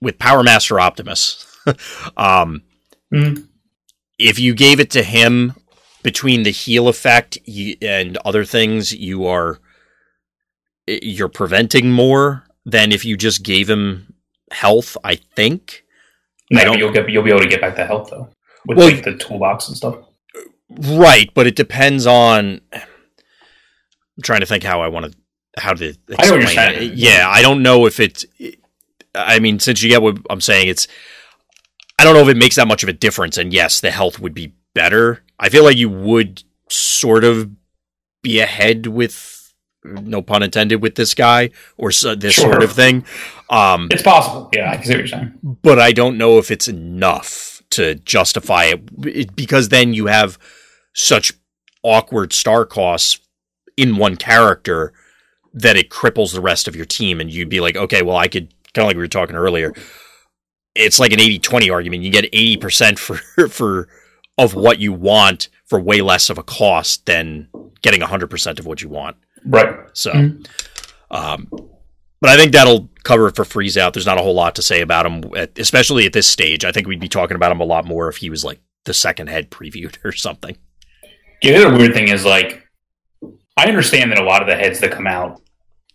[0.00, 1.46] with Power Master Optimus,
[2.16, 2.62] um,
[3.12, 3.48] Mhm.
[4.18, 5.54] if you gave it to him
[6.02, 7.38] between the heal effect
[7.80, 9.58] and other things, you are
[10.86, 14.14] you're preventing more than if you just gave him
[14.50, 14.96] health.
[15.04, 15.84] I think.
[16.50, 18.28] No, but you'll get you'll be able to get back the health though
[18.66, 19.96] with Well, like the toolbox and stuff.
[20.70, 22.60] Right, but it depends on.
[22.72, 25.18] I'm trying to think how I want to
[25.60, 26.58] how to explain.
[26.58, 26.94] I it.
[26.94, 28.24] Yeah, I don't know if it's.
[29.14, 30.88] I mean, since you get what I'm saying, it's.
[31.98, 33.38] I don't know if it makes that much of a difference.
[33.38, 35.22] And yes, the health would be better.
[35.38, 37.50] I feel like you would sort of
[38.22, 39.43] be ahead with,
[39.84, 42.50] no pun intended, with this guy or so, this Sure.
[42.50, 43.04] sort of thing.
[43.50, 44.48] Um, It's possible.
[44.54, 45.32] Yeah, I can see what you're saying.
[45.62, 50.38] but I don't know if it's enough to justify it it- because then you have
[50.94, 51.32] such
[51.82, 53.18] awkward star costs
[53.76, 54.92] in one character
[55.52, 58.28] that it cripples the rest of your team and you'd be like okay well I
[58.28, 59.72] could kind of like we were talking earlier
[60.74, 63.16] it's like an 80-20 argument you get 80% for
[63.48, 63.88] for
[64.38, 67.48] of what you want for way less of a cost than
[67.82, 69.16] getting 100% of what you want
[69.46, 69.74] Right.
[69.92, 70.46] so, Mhm.
[71.10, 71.48] um,
[72.20, 73.92] but I think that'll cover it for freeze out.
[73.92, 76.64] There's not a whole lot to say about him, at, especially at this stage.
[76.64, 78.94] I think we'd be talking about him a lot more if he was like the
[78.94, 80.56] second head previewed or something.
[81.42, 82.62] Yeah, the other weird thing is like
[83.56, 85.40] I understand that a lot of the heads that come out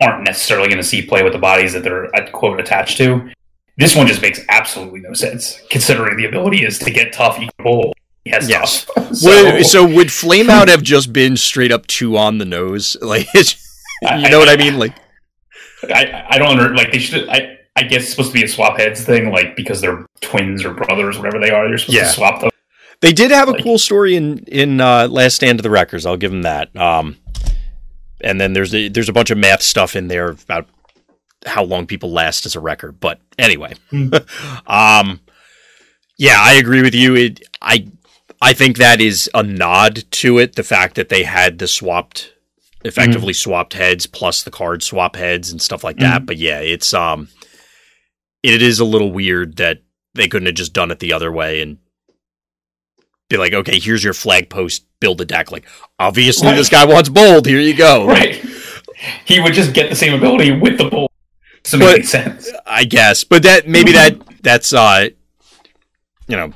[0.01, 3.29] aren't necessarily going to see play with the bodies that they're uh, quote attached to.
[3.77, 7.93] This one just makes absolutely no sense, considering the ability is to get tough equal.
[7.93, 8.85] Yes, Yes.
[9.11, 12.95] So, so would Flame Out have just been straight up two on the nose?
[13.01, 13.55] Like, it's,
[14.05, 14.77] I- you know what I mean?
[14.77, 14.95] Like,
[15.83, 17.27] I, I don't under, like they should.
[17.29, 20.63] I I guess it's supposed to be a swap heads thing, like because they're twins
[20.65, 21.67] or brothers, or whatever they are.
[21.67, 22.03] They're supposed Yeah.
[22.03, 22.49] to swap them.
[23.01, 26.05] they did have a Like- cool story in in uh, Last Stand of the Wreckers.
[26.05, 26.75] I'll give them that.
[26.75, 27.17] Um,
[28.21, 30.67] and then there's a, there's a bunch of math stuff in there about
[31.45, 32.91] how long people last as a wrecker.
[32.91, 34.09] But anyway, Hmm.
[34.67, 35.21] um,
[36.17, 37.15] yeah, I agree with you.
[37.15, 37.87] It, I
[38.41, 40.55] I think that is a nod to it.
[40.55, 42.33] The fact that they had the swapped,
[42.85, 46.25] effectively swapped heads plus the card swap heads and stuff like that.
[46.25, 47.27] But yeah, it's um,
[48.41, 49.83] it is a little weird that
[50.15, 51.77] they couldn't have just done it the other way and
[53.29, 55.51] be like, okay, here's your flag post, build a deck.
[55.51, 55.67] Like,
[55.99, 56.55] obviously, Right.
[56.55, 57.45] this guy wants bold.
[57.45, 58.07] Here you go.
[58.07, 58.35] Right.
[59.25, 61.11] He would just get the same ability with the bold.
[61.63, 62.49] Doesn't But- make sense.
[62.65, 65.09] I guess, but that maybe that that's uh,
[66.27, 66.53] you know,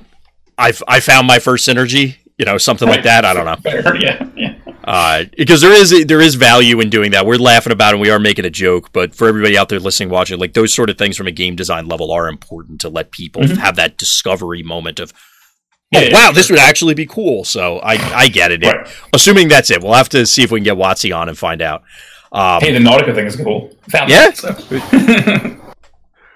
[0.58, 2.18] I I found my first synergy.
[2.38, 3.26] You know, something like that.
[3.26, 3.56] I don't know.
[3.58, 4.56] Fair, yeah, yeah.
[4.84, 7.26] Uh, because there is there is value in doing that.
[7.26, 7.94] We're laughing about it.
[7.94, 10.74] and We are making a joke, but for everybody out there listening, watching, like those
[10.74, 13.58] sort of things from a game design level are important to let people Mhm.
[13.58, 17.44] have that discovery moment of, oh Yeah, yeah, wow, this would actually be cool.
[17.46, 18.64] So I I get it.
[18.66, 18.88] Right.
[19.14, 21.62] Assuming that's it, we'll have to see if we can get Watsy on and find
[21.62, 21.84] out.
[22.32, 23.72] Um, Hey, the Nautica thing is cool.
[23.92, 24.32] Found Yeah.
[24.32, 25.60] that, so.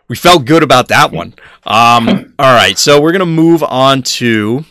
[0.08, 1.34] we felt good about that one.
[1.66, 4.66] Um, all right, so we're gonna move on to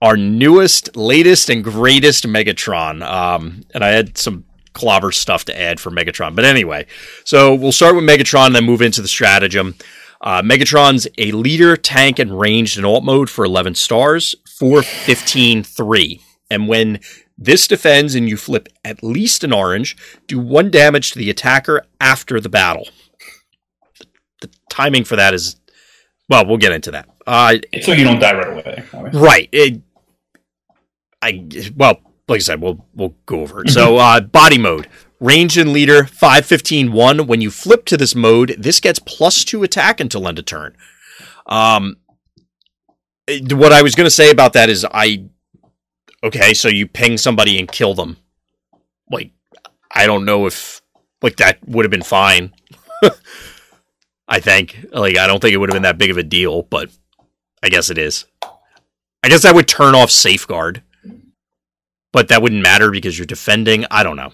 [0.00, 3.02] our newest, latest, and greatest Megatron.
[3.02, 6.86] Um, and I had some clobber stuff to add for Megatron, but anyway,
[7.24, 9.74] so we'll start with Megatron, then move into the stratagem.
[10.20, 15.62] Uh, Megatron's a leader, tank, and ranged in alt mode for 11 stars for 15
[15.62, 16.20] 3.
[16.50, 17.00] And when
[17.36, 19.96] this defends and you flip at least an orange,
[20.26, 22.88] do one damage to the attacker after the battle.
[24.74, 25.54] Timing for that is,
[26.28, 27.08] well, we'll get into that.
[27.24, 28.84] Uh, so you don't die right away.
[28.92, 29.20] obviously.
[29.20, 29.48] right.
[29.52, 29.82] It,
[31.22, 31.46] I
[31.76, 33.70] well, like I said, we'll we'll go over it.
[33.70, 34.88] So, uh, body mode.
[35.20, 37.26] Range and leader 515 1.
[37.28, 40.76] When you flip to this mode, this gets plus two attack until end of turn.
[41.46, 41.96] Um,
[43.28, 45.26] what I was going to say about that is I.
[46.24, 48.16] Okay, so you ping somebody and kill them.
[49.08, 49.30] Like,
[49.94, 50.82] I don't know if.
[51.22, 52.52] Like, that would have been fine.
[54.28, 54.86] I think.
[54.92, 56.90] Like, I don't think it would have been that big of a deal, but
[57.62, 58.24] I guess it is.
[59.22, 60.82] I guess that would turn off safeguard,
[62.12, 63.86] but that wouldn't matter because you're defending.
[63.90, 64.32] I don't know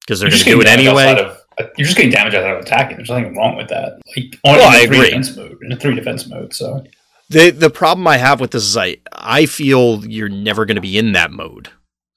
[0.00, 1.18] because they're going to do it anyway.
[1.18, 1.38] Of,
[1.78, 2.96] you're just getting damage outside of attacking.
[2.96, 4.00] There's nothing wrong with that.
[4.16, 5.06] Like, on, Well, in I three agree.
[5.10, 5.58] defense mode.
[5.62, 6.84] In a three defense mode, so
[7.30, 10.80] The the problem I have with this is I I feel you're never going to
[10.82, 11.70] be in that mode,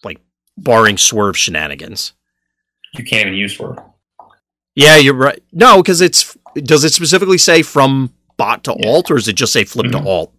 [0.03, 0.20] like
[0.58, 2.14] barring swerve shenanigans.
[2.93, 3.93] you can't even use for.
[4.76, 5.41] Yeah, you're right.
[5.53, 8.89] No, because it's does it specifically say from bot to Yeah.
[8.89, 9.91] alt, or does it just say flip Mhm.
[10.03, 10.34] to alt?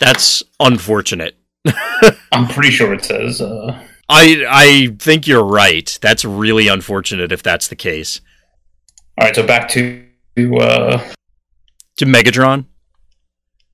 [0.00, 1.36] That's unfortunate.
[2.32, 3.40] I'm pretty sure it says.
[3.40, 5.98] Uh, I I think you're right.
[6.02, 8.20] That's really unfortunate if that's the case.
[9.18, 10.04] all right, so back to
[10.60, 11.02] uh,
[11.96, 12.66] To Megatron.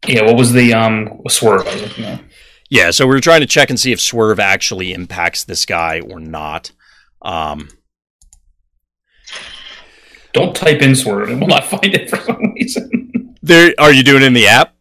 [0.07, 0.23] yeah.
[0.23, 2.23] What was the um swerve I was looking at?
[2.71, 6.01] Yeah, so we were trying to check and see if swerve actually impacts this guy
[6.01, 6.71] or not.
[7.21, 7.69] Um,
[10.33, 13.37] Don't type in swerve; it will not find it for some reason.
[13.43, 14.75] there, are you doing it in the app?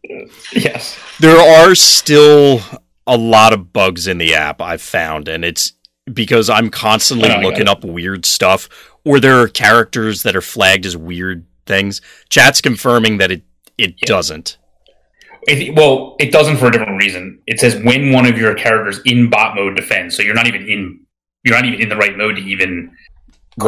[0.52, 0.98] yes.
[1.20, 2.60] There are still
[3.06, 5.72] a lot of bugs in the app I've found, and it's
[6.12, 8.68] because I'm constantly Oh, looking up weird stuff,
[9.04, 12.00] or there are characters that are flagged as weird things.
[12.28, 13.42] Chat's confirming that it
[13.78, 14.06] it Yeah.
[14.06, 14.58] doesn't.
[15.48, 17.40] It, well, it doesn't for a different reason.
[17.48, 20.62] It says when one of your characters in bot mode defends, so you're not even
[20.68, 21.00] in
[21.44, 22.92] you're not even in the right mode to even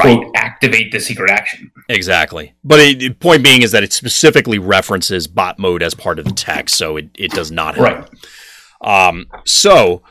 [0.00, 1.70] quote activate the secret action.
[1.88, 2.54] Exactly.
[2.62, 6.32] But it, point being is that it specifically references bot mode as part of the
[6.32, 8.08] text, so it, it does not help.
[8.82, 9.08] Right.
[9.08, 10.02] Um, so,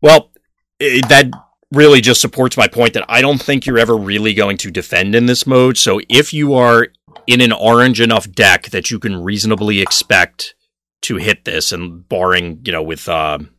[0.00, 0.30] well,
[0.78, 1.30] it, that
[1.72, 5.14] really just supports my point that I don't think you're ever really going to defend
[5.14, 5.76] in this mode.
[5.76, 6.88] So if you are
[7.26, 10.54] in an orange enough deck that you can reasonably expect
[11.02, 13.50] to hit this, and barring, you know, with, um,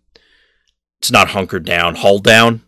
[1.00, 2.62] it's not hunkered down, hull down.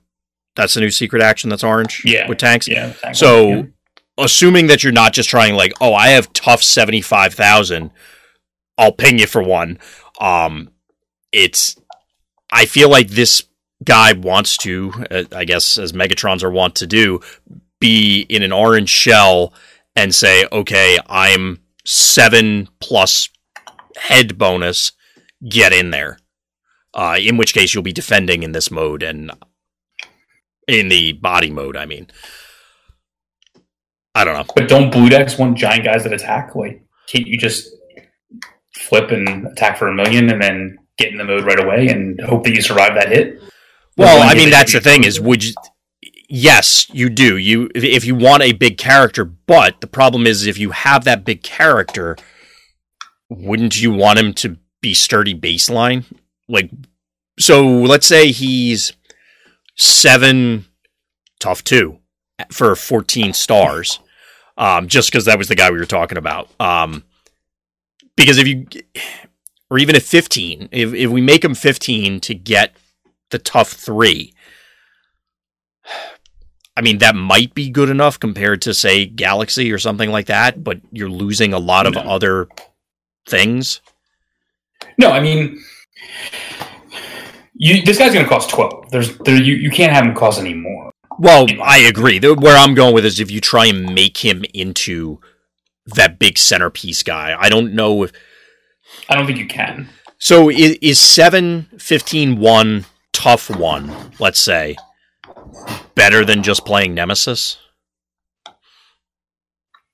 [0.57, 2.27] That's the new secret action that's orange Yeah.
[2.27, 2.67] with tanks.
[2.67, 2.91] Yeah.
[2.91, 3.73] thank So, you.
[4.17, 7.91] assuming that you're not just trying like, oh, I have tough seventy five thousand,
[8.77, 9.79] I'll ping you for one.
[10.19, 10.71] Um,
[11.31, 11.75] it's,
[12.51, 13.43] I feel like this
[13.83, 17.21] guy wants to, uh, I guess, as Megatrons are wont to do,
[17.79, 19.53] be in an orange shell
[19.95, 23.29] and say, okay, I'm seven plus
[23.97, 24.91] head bonus,
[25.47, 26.17] get in there.
[26.93, 29.31] Uh, in which case you'll be defending in this mode and
[30.67, 31.77] in the body mode.
[31.77, 32.07] I mean,
[34.15, 34.45] I don't know.
[34.55, 36.55] But don't blue decks want giant guys that attack?
[36.55, 37.69] Like, can't you just
[38.75, 42.19] flip and attack for a million and then get in the mode right away and
[42.21, 43.41] hope that you survive that hit?
[43.95, 45.53] Well, I mean, that's the thing is, would you?
[46.29, 47.37] Yes, you do.
[47.37, 51.03] You if- if you want a big character, but the problem is if you have
[51.05, 52.17] that big character,
[53.29, 56.03] wouldn't you want him to be sturdy baseline?
[56.49, 56.69] Like,
[57.39, 58.93] so let's say he's
[59.77, 60.65] seven,
[61.39, 61.99] tough two
[62.51, 63.99] for fourteen stars,
[64.57, 66.49] um, just because that was the guy we were talking about.
[66.59, 67.03] Um,
[68.15, 68.65] because if you,
[69.69, 72.75] or even at fifteen, if if we make him fifteen to get
[73.29, 74.33] the tough three.
[76.75, 80.63] I mean, that might be good enough compared to, say, Galaxy or something like that,
[80.63, 82.01] but you're losing a lot of No.
[82.01, 82.47] other
[83.27, 83.81] things.
[84.99, 85.59] No, I mean,
[87.57, 88.89] you this guy's going to cost twelve.
[88.91, 90.91] There's there you, you can't have him cost any more.
[91.19, 92.19] Well, I agree.
[92.19, 95.19] Where I'm going with is if you try and make him into
[95.87, 97.35] that big centerpiece guy.
[97.39, 98.11] I don't know if.
[99.09, 99.89] I don't think you can.
[100.19, 104.75] So is, is 7, 15, 1, tough 1, let's say,
[105.93, 107.57] better than just playing Nemesis?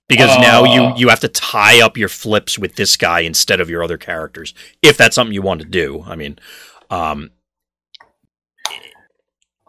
[0.07, 0.95] Because now you, Uh.
[0.95, 4.53] you have to tie up your flips with this guy instead of your other characters.
[4.81, 6.03] If that's something you want to do.
[6.05, 6.39] I mean,
[6.89, 7.31] um,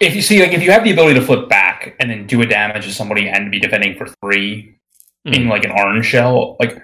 [0.00, 2.42] If you see, like, if you have the ability to flip back, and then do
[2.42, 4.70] a damage to somebody and be defending for three
[5.26, 5.34] Mm.
[5.36, 6.76] in like an orange shell, like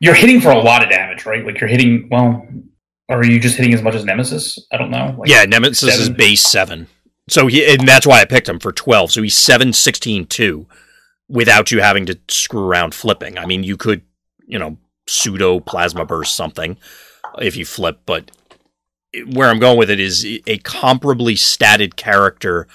[0.00, 1.44] you're hitting for a lot of damage, right?
[1.44, 2.08] Like you're hitting.
[2.10, 2.46] Well,
[3.08, 4.58] or are you just hitting as much as Nemesis?
[4.72, 5.14] I don't know.
[5.18, 6.86] Like, yeah, Nemesis is base seven.
[7.28, 9.12] So he, and that's why I picked him for 12.
[9.12, 10.66] So he's 7, 16, 2
[11.28, 13.38] without you having to screw around flipping.
[13.38, 14.02] I mean, you could,
[14.46, 14.76] you know,
[15.06, 16.76] pseudo plasma burst something
[17.38, 18.30] if you flip, but
[19.26, 22.66] where I'm going with it is a comparably statted character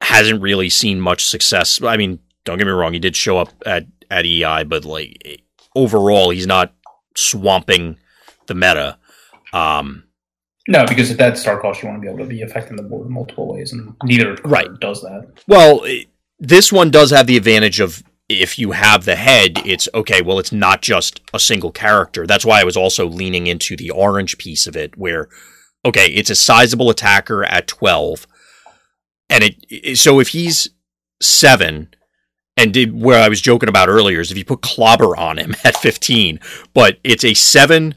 [0.00, 1.80] hasn't really seen much success.
[1.82, 5.42] I mean, don't get me wrong, he did show up at, at EI, but like
[5.76, 6.72] overall, he's not
[7.16, 7.96] swamping
[8.46, 8.98] the meta.
[9.52, 10.04] Um,
[10.68, 12.82] No, because at that star cost, you want to be able to be affecting the
[12.82, 14.68] board in multiple ways, and neither Right.
[14.80, 15.28] does that.
[15.46, 16.08] Well, it-
[16.38, 18.02] this one does have the advantage of
[18.32, 20.22] if you have the head, it's okay.
[20.22, 22.26] Well, it's not just a single character.
[22.26, 25.28] That's why I was also leaning into the orange piece of it, where
[25.84, 28.26] okay, it's a sizable attacker at twelve,
[29.28, 29.98] and it-.
[29.98, 30.68] So if he's
[31.20, 31.94] seven,
[32.56, 35.54] and did where I was joking about earlier is if you put clobber on him
[35.64, 36.40] at fifteen,
[36.74, 37.94] but it's a seven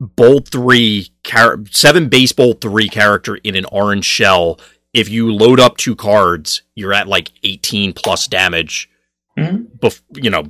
[0.00, 4.60] bold three char- seven base bold three character in an orange shell
[4.94, 8.90] if you load up two cards, you're at like 18 plus damage.
[9.38, 9.78] Mhm.
[9.78, 10.44] Bef- you know,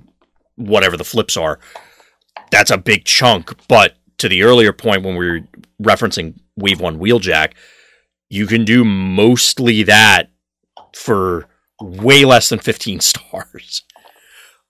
[0.57, 1.59] whatever the flips are.
[2.51, 3.55] That's a big chunk.
[3.69, 5.41] But to the earlier point when we were
[5.83, 7.53] referencing Wave One Wheeljack,
[8.31, 10.31] you can do mostly that
[10.95, 11.47] for
[11.81, 13.83] way less than 15 stars.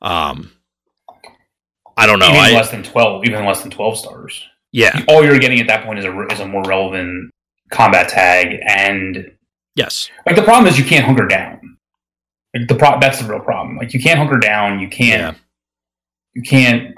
[0.03, 0.53] Um,
[1.97, 2.29] I don't know.
[2.29, 4.41] even I, less than twelve, even less than twelve stars.
[4.71, 5.05] yeah.
[5.09, 7.33] All you're getting at that point is a is a more relevant
[7.73, 9.33] combat tag, and
[9.75, 10.09] Yes.
[10.27, 11.68] like the problem is you can't hunker down.
[12.67, 13.77] The pro- that's the real problem.
[13.77, 14.81] Like you can't hunker down.
[14.81, 15.37] You can't.
[15.37, 15.43] Yeah.
[16.35, 16.95] You can't.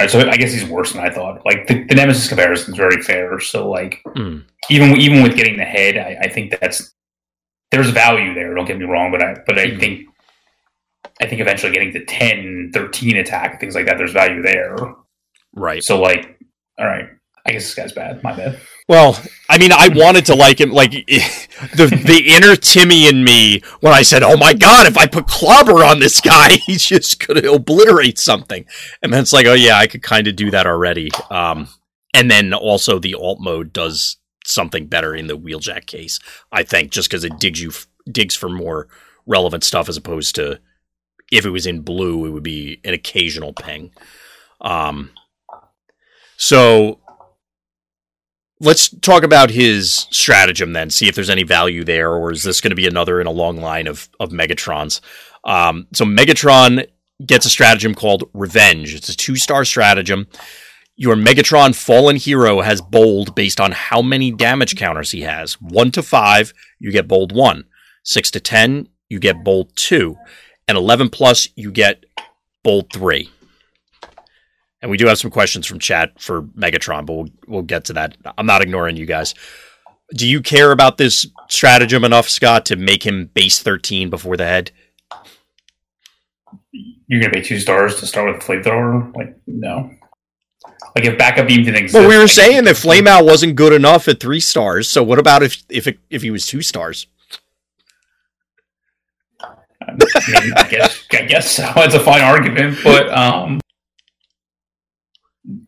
[0.00, 1.44] Right, so I guess he's worse than I thought.
[1.46, 3.38] Like the, the Nemesis comparison is very fair.
[3.40, 4.44] So like Mm.
[4.70, 6.92] even even with getting the head, I, I think that's
[7.70, 8.54] there's value there.
[8.54, 9.80] Don't get me wrong, but I but I Mhm.
[9.80, 10.06] think
[11.20, 14.76] I think eventually getting to 10, 13 attack things like that, there's value there.
[15.54, 15.82] Right.
[15.84, 16.40] So like,
[16.78, 17.08] all right,
[17.46, 18.20] I guess this guy's bad.
[18.24, 18.58] My bad.
[18.86, 19.18] Well,
[19.48, 20.70] I mean, I wanted to like him.
[20.70, 20.90] Like
[21.76, 25.26] the the inner Timmy in me when I said, "Oh my god, if I put
[25.26, 28.66] clobber on this guy, he's just gonna obliterate something."
[29.02, 31.68] And then it's like, "Oh yeah, I could kind of do that already." Um,
[32.14, 36.18] and then also the alt mode does something better in the wheeljack case,
[36.52, 37.72] I think, just because it digs you
[38.10, 38.88] digs for more
[39.26, 40.60] relevant stuff as opposed to
[41.32, 43.92] if it was in blue, it would be an occasional ping.
[44.60, 45.10] Um,
[46.36, 47.00] so
[48.64, 50.90] let's talk about his stratagem then.
[50.90, 53.32] See if there's any value there, or is this going to be another in a
[53.32, 55.00] long line of of Megatrons?
[55.44, 56.86] Um, so Megatron
[57.24, 58.94] gets a stratagem called Revenge.
[58.94, 60.26] It's a two star stratagem.
[60.96, 65.54] Your Megatron Fallen Hero has bold based on how many damage counters he has.
[65.60, 67.64] One to five, you get bold one.
[68.04, 70.16] Six to ten, you get bold two.
[70.66, 72.04] And eleven plus, you get
[72.62, 73.30] bold three.
[74.84, 77.94] And we do have some questions from chat for Megatron, but we'll we'll get to
[77.94, 78.18] that.
[78.36, 79.34] I'm not ignoring you guys.
[80.14, 84.44] Do you care about this stratagem enough, Scott, to make him base 13 before the
[84.44, 84.72] head?
[87.06, 89.16] You're gonna pay two stars to start with a flamethrower?
[89.16, 89.90] Like, no.
[90.94, 91.94] Like if backup beam didn't exist.
[91.94, 94.90] Well, we were like- saying that Flame Out wasn't good enough at three stars.
[94.90, 97.06] So what about if if it, if he was two stars?
[99.40, 99.92] I
[100.28, 101.72] mean, I guess I guess so.
[101.78, 103.60] It's a fine argument, but um,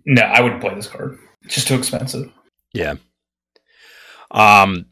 [0.07, 1.19] no, I wouldn't play this card.
[1.43, 2.31] It's just too expensive.
[2.73, 2.95] Yeah.
[4.31, 4.87] Um,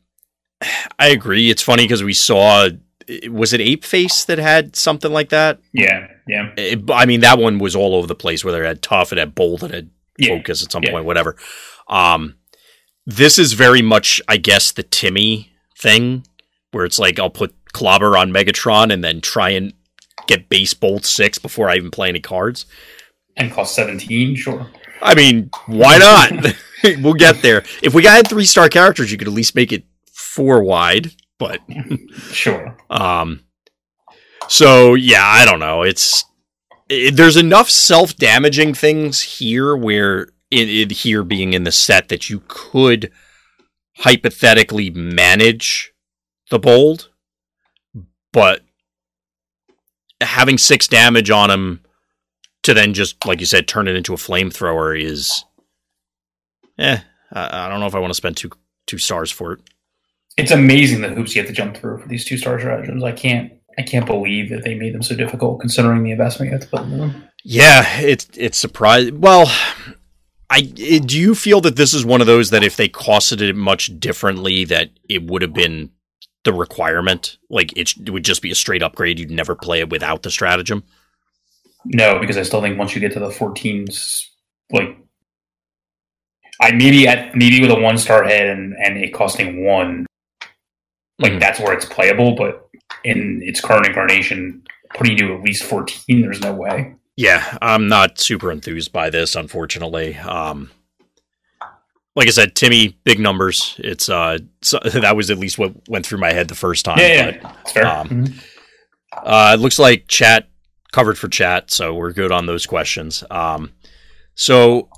[0.99, 1.51] I agree.
[1.51, 2.69] It's funny because we saw
[3.29, 5.59] was it Ape Face that had something like that?
[5.75, 8.45] Yeah, yeah, It- I mean, that one was all over the place.
[8.45, 10.29] Whether it had tough, it had bold, it had yeah.
[10.37, 10.93] focus at some Yeah.
[10.93, 11.37] point, whatever.
[11.89, 12.37] Um,
[13.05, 16.25] this is very much, I guess, the Timmy thing,
[16.71, 19.75] where it's like I'll put clobber on Megatron and then try and
[20.27, 22.65] get base bold six before I even play any cards.
[23.37, 24.71] And cost seventeen, sure.
[25.05, 26.55] I mean, why not?
[27.03, 27.63] we'll get there.
[27.83, 31.13] If we got three star characters, you could at least make it four wide.
[31.39, 31.61] But
[32.33, 32.77] Sure.
[32.91, 33.41] um,
[34.49, 35.83] so yeah, I don't know.
[35.83, 36.25] It's
[36.89, 42.09] it, there's enough self damaging things here where it, it here being in the set
[42.09, 43.13] that you could
[43.99, 45.93] hypothetically manage
[46.51, 47.11] the bold,
[48.33, 48.63] but
[50.21, 51.84] having six damage on him
[52.65, 55.45] to then just like you said turn it into a flamethrower is
[56.79, 56.99] eh
[57.33, 58.51] I, I don't know if I want to spend two
[58.87, 59.61] two stars for it.
[60.37, 63.05] It's amazing the hoops you have to jump through for these two star stratagems.
[63.05, 66.53] I can't I can't believe that they made them so difficult considering the investment you
[66.53, 67.29] have to put into them.
[67.45, 69.21] Yeah, it's it's surprising.
[69.21, 69.47] Well,
[70.51, 73.41] I it, do you feel that this is one of those that if they costed
[73.41, 75.91] it much differently, that it would have been
[76.45, 77.39] the requirement?
[77.51, 79.19] Like it, it would just be a straight upgrade.
[79.19, 80.85] You'd never play it without the stratagem.
[81.87, 84.27] No, because I still think once you get to the 14s,
[84.71, 84.97] like
[86.61, 90.07] I maybe at maybe with a one star head and and it costing one,
[91.19, 91.41] like Mhm.
[91.41, 92.35] that's where it's playable.
[92.37, 92.67] But
[93.05, 94.63] in its current incarnation,
[94.95, 96.95] putting you at least 14, there's no way.
[97.17, 100.17] Yeah, I'm not super enthused by this, unfortunately.
[100.17, 100.71] Um,
[102.17, 103.75] like I said, Timmy, big numbers.
[103.79, 106.99] It's uh, so, that was at least what went through my head the first time.
[106.99, 107.87] Yeah, but, yeah, it's fair.
[107.87, 108.45] um, Mhm.
[109.13, 110.49] Uh, it looks like chat
[110.95, 113.23] covered for chat, so we're good on those questions.
[113.31, 113.73] Um,
[114.35, 114.89] so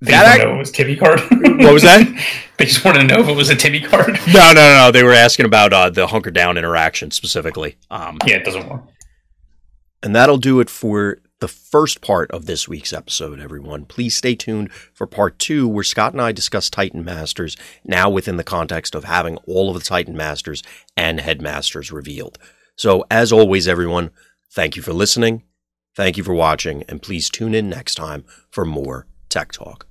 [0.00, 1.20] They that just act- want to know if it was Timmy card.
[1.64, 2.26] What was that?
[2.58, 4.08] they just wanted to know if it was a Timmy card.
[4.28, 4.90] no, no, no, no.
[4.92, 7.76] They were asking about uh, the hunker down interaction specifically.
[7.90, 8.82] Um, yeah, it doesn't work.
[10.02, 13.84] And that'll do it for the first part of this week's episode, everyone.
[13.84, 18.36] Please stay tuned for part two, where Scott and I discuss Titan Masters, now within
[18.36, 20.62] the context of having all of the Titan Masters
[20.96, 22.38] and Headmasters revealed.
[22.76, 24.10] So, as always, everyone,
[24.50, 25.42] thank you for listening,
[25.94, 29.87] thank you for watching, and please tune in next time for more Tech Talk.